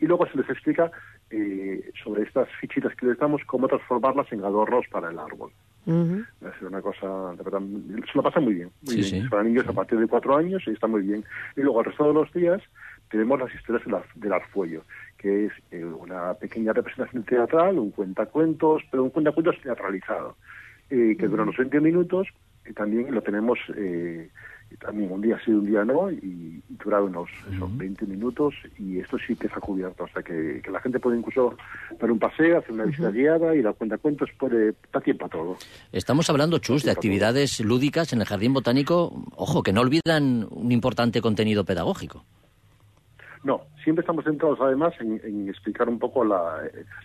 [0.00, 0.90] Y luego se les explica
[1.30, 5.50] eh, sobre estas fichitas que les damos, cómo transformarlas en adornos para el árbol.
[5.86, 7.06] Va a ser una cosa,
[7.36, 8.70] de verdad, se lo pasa muy bien.
[8.82, 9.22] Muy Sí, bien.
[9.24, 9.28] sí.
[9.28, 11.24] Para niños a partir de cuatro años y está muy bien.
[11.56, 12.62] Y luego el resto de los días
[13.10, 14.82] tenemos las historias del, ar- del arfuello,
[15.18, 20.36] que es eh, una pequeña representación teatral, un cuentacuentos, pero un cuentacuentos teatralizado,
[20.90, 22.28] eh, que dura unos 20 minutos
[22.66, 24.30] y también lo tenemos eh,
[24.80, 28.98] también un día sí, un día no, y, y dura unos eso, 20 minutos y
[28.98, 31.56] esto sí que está cubierto, o sea que, que la gente puede incluso
[31.98, 35.56] dar un paseo, hacer una visita guiada y la cuentacuentos puede, da tiempo a todo.
[35.92, 40.72] Estamos hablando, Chus, de actividades lúdicas en el jardín botánico, ojo, que no olvidan un
[40.72, 42.24] importante contenido pedagógico.
[43.44, 46.62] No, siempre estamos centrados además en, en explicar un poco la,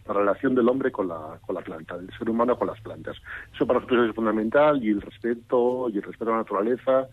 [0.07, 3.17] la relación del hombre con la, con la planta, del ser humano con las plantas.
[3.53, 7.09] Eso para nosotros es fundamental y el respeto, y el respeto a la naturaleza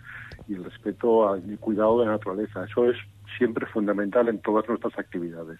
[0.48, 2.64] y el respeto al el cuidado de la naturaleza.
[2.64, 2.96] Eso es
[3.36, 5.58] siempre fundamental en todas nuestras actividades.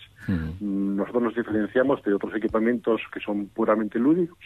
[0.61, 4.39] Nosotros nos diferenciamos de otros equipamientos que son puramente lúdicos,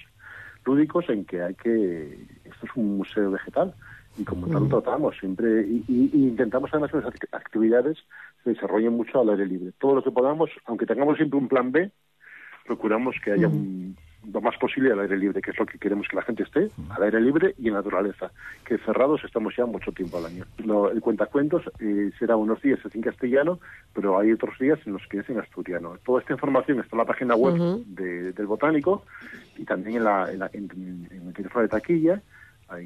[0.65, 3.75] lúdicos en que hay que esto es un museo vegetal
[4.17, 7.99] y como tal lo tratamos siempre y, y- y intentamos además que las act- actividades
[8.43, 11.71] se desarrollen mucho al aire libre todo lo que podamos aunque tengamos siempre un plan
[11.71, 11.91] B
[12.67, 13.97] procuramos que haya un-
[14.33, 16.69] lo más posible al aire libre que es lo que queremos que la gente esté
[16.91, 18.31] al aire libre y en naturaleza
[18.65, 22.79] que cerrados estamos ya mucho tiempo al año Lo- el cuentacuentos eh, será unos días
[22.85, 23.61] es en castellano
[23.95, 26.99] pero hay otros días en los que es en asturiano toda esta información está en
[26.99, 27.55] la página web
[27.87, 29.05] de- del botánico
[29.57, 32.23] y también en, la, en, la- en- en el teléfono de taquilla,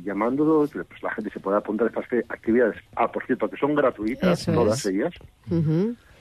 [0.03, 2.77] llamándolo, pues la gente se puede apuntar a estas actividades.
[2.97, 4.87] Ah, por cierto, que son gratuitas Eso todas es.
[4.87, 5.15] ellas.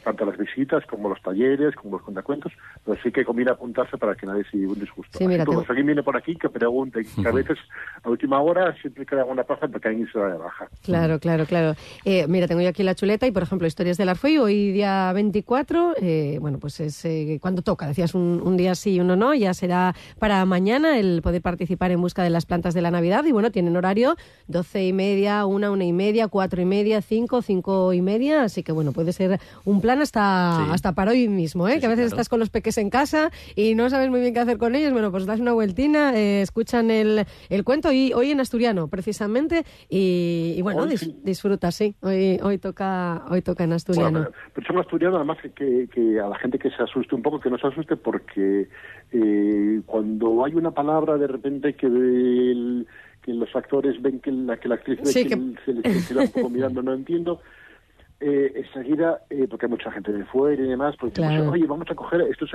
[0.04, 2.52] Tanto las visitas como los talleres, como los cuentacuentos,
[2.86, 5.18] pero sí que conviene apuntarse para que nadie se lleve un disgusto.
[5.18, 7.58] Sí, mira, Así todo, tengo- si alguien viene por aquí, que pregunte, que a veces
[8.04, 10.68] a última hora siempre queda alguna plaza porque alguien se da de baja.
[10.84, 11.76] Claro, claro, claro.
[12.06, 15.12] Eh, mira, tengo yo aquí la chuleta y, por ejemplo, Historias del Arfuello, hoy día
[15.14, 19.16] 24, eh, bueno, pues es eh, cuando toca, decías un, un día sí y uno
[19.16, 22.92] no, ya será para mañana el poder participar en busca de las plantas de la
[22.92, 24.16] Navidad y, bueno, tienen horario
[24.48, 28.64] 12 y media, una, una y media, cuatro y media, cinco, cinco y media, así
[28.64, 30.72] que, bueno, puede ser un plan hasta, Sí.
[30.72, 31.80] hasta para hoy mismo, ¿eh?
[31.80, 32.16] que a veces claro.
[32.16, 34.92] estás con los peques en casa y no sabes muy bien qué hacer con ellos,
[34.94, 39.64] bueno, pues das una vueltina, eh, escuchan el, el cuento y hoy en asturiano, precisamente,
[39.90, 41.16] y, y bueno, Hoy dis- sí.
[41.24, 44.12] disfruta, sí, hoy, hoy, toca, hoy toca en asturiano.
[44.12, 47.22] Bueno, pero, pero son asturianos, además que, que, a la gente que se asuste un
[47.22, 48.68] poco, que no se asuste, porque
[49.12, 52.88] eh, cuando hay una palabra de repente que, el-
[53.22, 55.74] que los actores ven que la, que la actriz ve Sí, que, que- el- se
[55.74, 57.40] les queda un poco mirando, no entiendo.
[58.20, 61.96] Eh, enseguida, eh, porque hay mucha gente de fuera y demás, pues oye, vamos a
[61.96, 62.52] coger, esto es,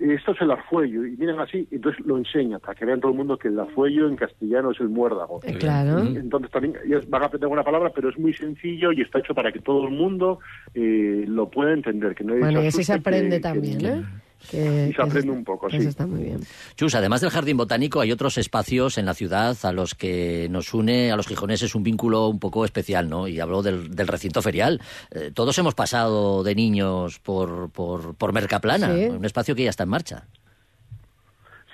[0.00, 3.18] esto es el arfuello, y miren así, entonces lo enseña, para que vean todo el
[3.18, 5.40] mundo que el arfuello en castellano es el muérdago.
[5.44, 6.00] Eh, claro.
[6.00, 6.74] entonces también
[7.08, 9.86] van a aprender una palabra, pero es muy sencillo y está hecho para que todo
[9.86, 10.40] el mundo
[10.74, 12.14] lo pueda entender.
[12.14, 14.04] Que no bueno, y así se aprende también, ¿eh?
[14.52, 15.76] Y se aprende un poco, sí.
[15.76, 16.40] Eso está muy bien.
[16.76, 20.74] Chus, además del jardín botánico, hay otros espacios en la ciudad a los que nos
[20.74, 23.28] une a los gijoneses un vínculo un poco especial, ¿no?
[23.28, 24.80] Y hablo del, recinto ferial.
[25.10, 29.84] Eh, todos hemos pasado de niños por, por, por Mercaplana, un espacio que ya está
[29.84, 30.26] en marcha.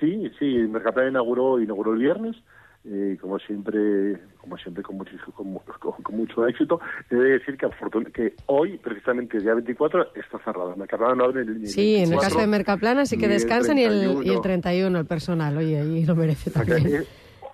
[0.01, 2.37] Sí, sí, Mercaplana inauguró, inauguró el viernes
[2.85, 6.81] eh, como siempre, como siempre con mucho, con, mucho éxito.
[7.11, 7.69] He de decir que,
[8.13, 10.75] que hoy, precisamente el día 24, está cerrado.
[10.77, 14.23] Mercaplana no abre el, Sí, en el caso de Mercaplana sí que descansan y el,
[14.25, 15.57] y el 31 el personal.
[15.57, 17.05] Oye, ahí lo merece también.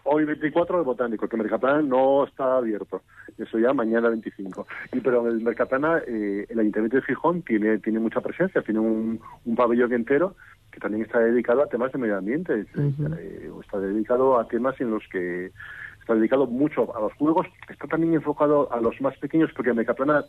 [0.04, 3.02] hoy 24 el botánico, que Mercaplana no está abierto.
[3.38, 4.66] Eso ya mañana 25.
[4.92, 8.80] Y pero en el Mercaplana, eh, el Ayuntamiento de Fijón tiene, tiene mucha presencia, tiene
[8.80, 10.36] un, un pabellón entero
[10.74, 14.90] que también está dedicado a temas de medio ambiente, eh, está dedicado a temas en
[14.90, 15.52] los que
[16.00, 20.24] está dedicado mucho a los juegos, está también enfocado a los más pequeños, porque Mecaplana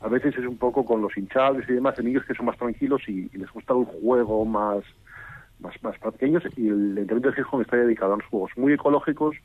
[0.00, 2.56] a veces es un poco con los hinchables y demás, de niños que son más
[2.56, 4.84] tranquilos y, les gusta un juego más,
[5.58, 9.36] más, más pequeños, y el Ayuntamiento de Gijón está dedicado a los juegos muy ecológicos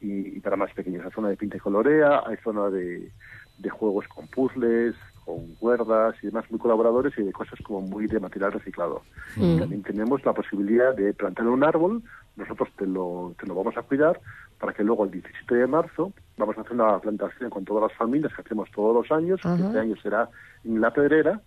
[0.00, 1.04] y, para más pequeños.
[1.04, 3.10] Hay zona de pinta y colorea, hay zona de,
[3.58, 4.94] de juegos con puzzles,
[5.26, 9.02] con cuerdas y demás muy colaboradores y de cosas como muy de material reciclado.
[9.36, 9.58] Mm.
[9.58, 12.02] También tenemos la posibilidad de plantar un árbol,
[12.36, 14.20] nosotros te lo, te lo vamos a cuidar
[14.58, 17.98] para que luego el 17 de marzo vamos a hacer una plantación con todas las
[17.98, 20.30] familias que hacemos todos los años, este año será
[20.64, 21.42] en La Pedrera,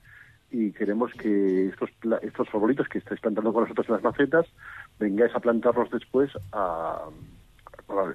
[0.52, 1.90] y queremos que estos,
[2.22, 4.46] estos favoritos que estáis plantando con nosotros en las macetas
[5.00, 7.06] vengáis a plantarlos después a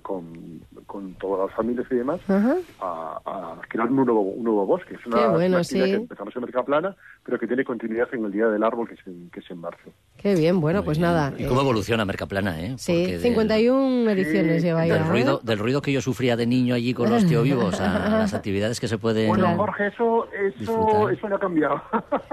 [0.03, 4.95] con, con todas las familias y demás a, a, crear un nuevo, un nuevo bosque.
[4.95, 8.63] Es una, bueno, que empezamos en Plana pero que tiene continuidad en el Día del
[8.63, 9.91] Árbol, que es en, que es en marzo.
[10.19, 11.33] Qué bien, bueno, pues nada.
[11.39, 12.75] ¿Y cómo eh, evoluciona Mercaplana, eh?
[12.77, 14.95] Sí, 51 ediciones lleva ya.
[14.95, 18.11] Del ruido, del ruido que yo sufría de niño allí con los tío vivos, a,
[18.11, 21.83] las actividades que se pueden Bueno, Jorge, eso, eso, eso no ha cambiado.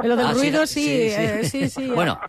[0.03, 1.09] Lo del ah, ruido sí,
[1.43, 1.89] sí, sí.
[1.89, 2.19] Eh, bueno,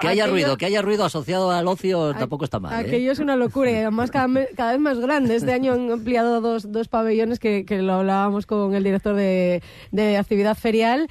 [0.00, 2.72] que haya ruido, que haya ruido asociado al ocio tampoco está mal.
[2.72, 2.88] ¿eh?
[2.88, 4.28] Aquello es una locura y además cada,
[4.58, 5.36] cada, vez más grande.
[5.36, 9.62] Este año han ampliado dos, dos pabellones que, que lo hablábamos con el director de,
[9.92, 11.08] de actividad ferial,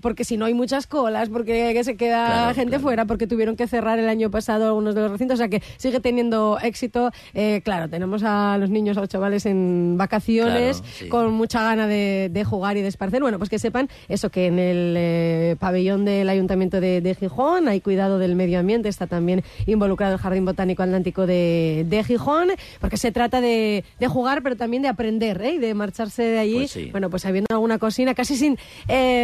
[0.00, 3.98] porque si no hay muchas colas porque se queda gente fuera, porque tuvieron que cerrar
[3.98, 7.10] el año pasado algunos de los recintos, o sea que sigue teniendo éxito.
[7.34, 12.44] Eh, claro, tenemos a los niños, a los chavales en vacaciones, con mucha gana de,
[12.46, 13.20] jugar y de esparcer.
[13.22, 17.80] Bueno, pues que sepan eso, que en el eh, pabellón del Ayuntamiento de, Gijón hay
[17.80, 22.48] cuidado del medio ambiente, está también involucrado el Jardín Botánico Atlántico de, Gijón,
[22.84, 25.54] porque se trata de, jugar, pero también de aprender, ¿eh?
[25.54, 28.58] y de marcharse de allí, pues bueno, pues habiendo alguna cocina, casi sin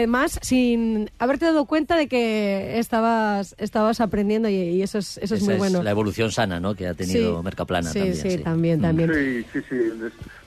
[0.09, 5.43] más, sin haberte dado cuenta de que estabas, estabas aprendiendo y, eso es, eso es
[5.43, 5.83] muy bueno.
[5.83, 6.75] la evolución sana ¿no?
[6.75, 7.91] que ha tenido Mercaplana.
[7.91, 9.13] Sí, sí, también, también.
[9.13, 9.77] Sí, sí, sí.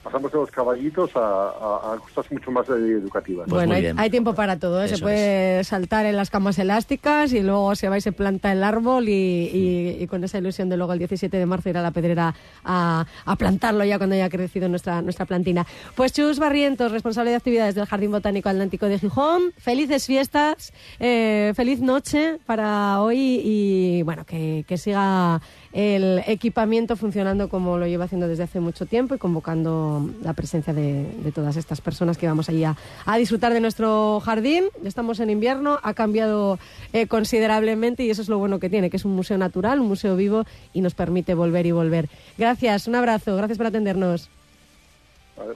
[0.04, 3.46] Pasamos de los caballitos a, cosas mucho más educativas.
[3.48, 4.84] Pues bueno, hay, tiempo para todo.
[4.84, 4.88] ¿eh?
[4.88, 8.62] Se puede saltar en las camas elásticas y luego se va y se planta el
[8.62, 12.34] árbol y, con esa ilusión de luego el 17 de marzo ir a la pedrera
[12.64, 13.06] a,
[13.38, 15.66] plantarlo ya cuando haya crecido nuestra, nuestra plantina.
[15.94, 19.52] Pues Chus Barrientos, responsable de actividades del Jardín Botánico Atlántico de Gijón.
[19.56, 20.72] Felices fiestas.
[21.00, 25.40] Eh, feliz noche para hoy y bueno, que, siga
[25.74, 30.72] el equipamiento funcionando como lo lleva haciendo desde hace mucho tiempo y convocando la presencia
[30.72, 31.04] de,
[31.34, 32.76] todas estas personas que vamos allí a,
[33.18, 34.64] disfrutar de nuestro jardín.
[34.84, 36.60] Estamos en invierno, ha cambiado
[36.92, 39.88] eh, considerablemente y eso es lo bueno que tiene, que es un museo natural, un
[39.88, 42.08] museo vivo y nos permite volver y volver.
[42.38, 44.30] Gracias, un abrazo, gracias por atendernos.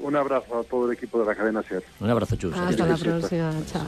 [0.01, 1.85] Un abrazo a todo el equipo de la cadena SER.
[2.01, 2.57] Un abrazo, Chus.
[2.57, 3.53] Hasta la próxima.
[3.71, 3.87] Chao.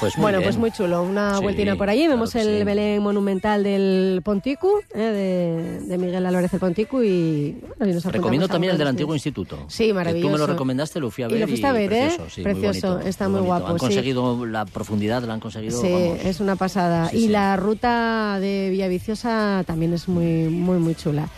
[0.00, 1.02] Pues bueno, pues muy chulo.
[1.02, 2.08] Una vueltina por allí.
[2.08, 7.02] Vemos el Belén monumental del Ponticu, eh, de, Miguel Álvarez del Ponticu.
[7.02, 9.66] Y, Recomiendo también el del antiguo instituto.
[9.68, 10.28] Sí, maravilloso.
[10.28, 11.36] tú me lo recomendaste, lo fui a ver.
[11.36, 12.16] Y lo fuiste a ver, ¿eh?
[12.42, 13.66] Precioso, está muy, guapo.
[13.66, 15.80] Han conseguido la profundidad, la han conseguido.
[15.80, 15.92] Sí,
[16.24, 17.10] es una pasada.
[17.12, 21.28] y la ruta de Villaviciosa también es muy, muy, muy chula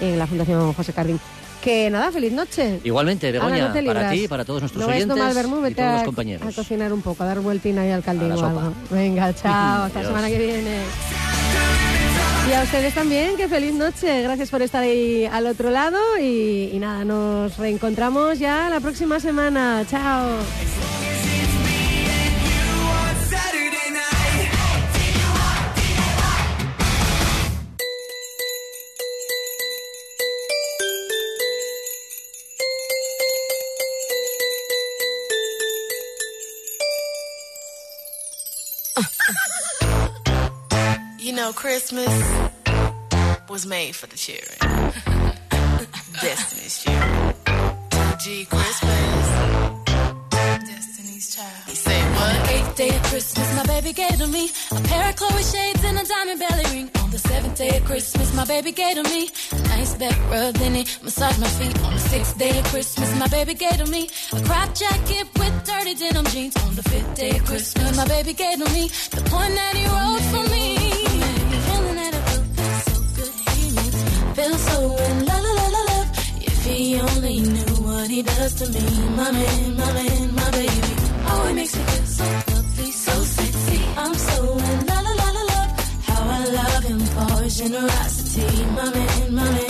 [0.00, 1.20] en la Fundación José Cardín.
[1.62, 2.80] Que nada, feliz noche.
[2.84, 6.48] Igualmente, Begoña, para ti, para todos nuestros oyentes y todos los compañeros.
[6.48, 8.72] A cocinar un poco, a dar vueltina ahí al caldillo o algo.
[8.90, 10.78] Venga, chao, hasta la semana que viene.
[12.48, 14.22] Y a ustedes también, que feliz noche.
[14.22, 19.84] Gracias por estar ahí al otro lado y nada, nos reencontramos ya la próxima semana.
[19.88, 20.89] Chao.
[41.50, 42.50] Know, Christmas
[43.48, 44.56] was made for the children.
[46.20, 47.34] Destiny's children.
[48.22, 49.26] G Christmas.
[50.70, 51.64] Destiny's child.
[51.66, 52.50] He say what?
[52.50, 55.98] Eighth day of Christmas, my baby gave to me a pair of Chloe shades and
[55.98, 56.90] a diamond belly ring.
[57.02, 60.54] On the seventh day of Christmas, my baby gave to me a nice back rub,
[60.54, 61.76] then he massaged my feet.
[61.84, 65.54] On the sixth day of Christmas, my baby gave to me a crop jacket with
[65.64, 66.56] dirty denim jeans.
[66.64, 69.84] On the fifth day of Christmas, my baby gave to me the point that he
[69.86, 70.79] wrote for me.
[74.40, 76.08] Feel so in la la la love.
[76.48, 78.86] If he only knew what he does to me,
[79.18, 80.92] my man, my man, my baby.
[81.30, 83.80] Oh, it makes me feel so lovely, so sexy.
[84.02, 84.36] I'm so
[84.70, 85.70] in la la la love.
[86.08, 89.69] How I love him for his generosity, my man, my man,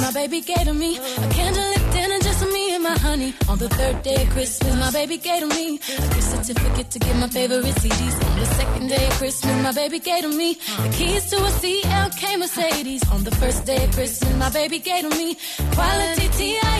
[0.00, 3.34] my baby gave to me a candlelit dinner just for me and my honey.
[3.48, 6.98] On the third day of Christmas, my baby gave to me a gift certificate to
[6.98, 8.16] get my favorite CDs.
[8.30, 11.50] On the second day of Christmas, my baby gave to me the keys to a
[11.60, 13.02] CLK Mercedes.
[13.10, 15.36] On the first day of Christmas, my baby gave to me
[15.74, 16.70] quality T.I.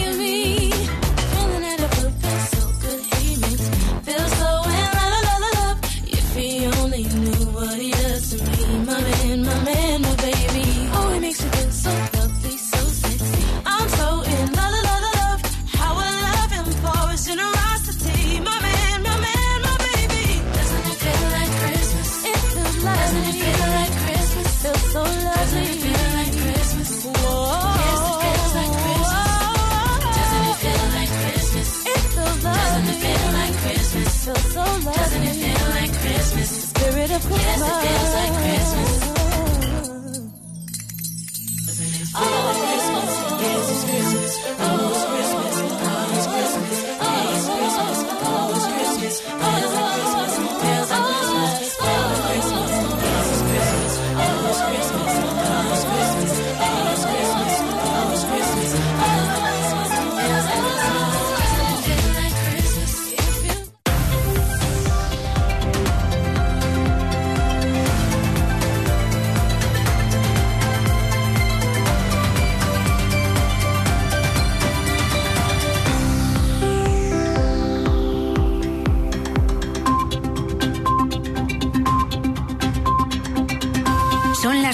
[37.30, 38.39] Yes, it feels like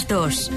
[0.08, 0.50] 2.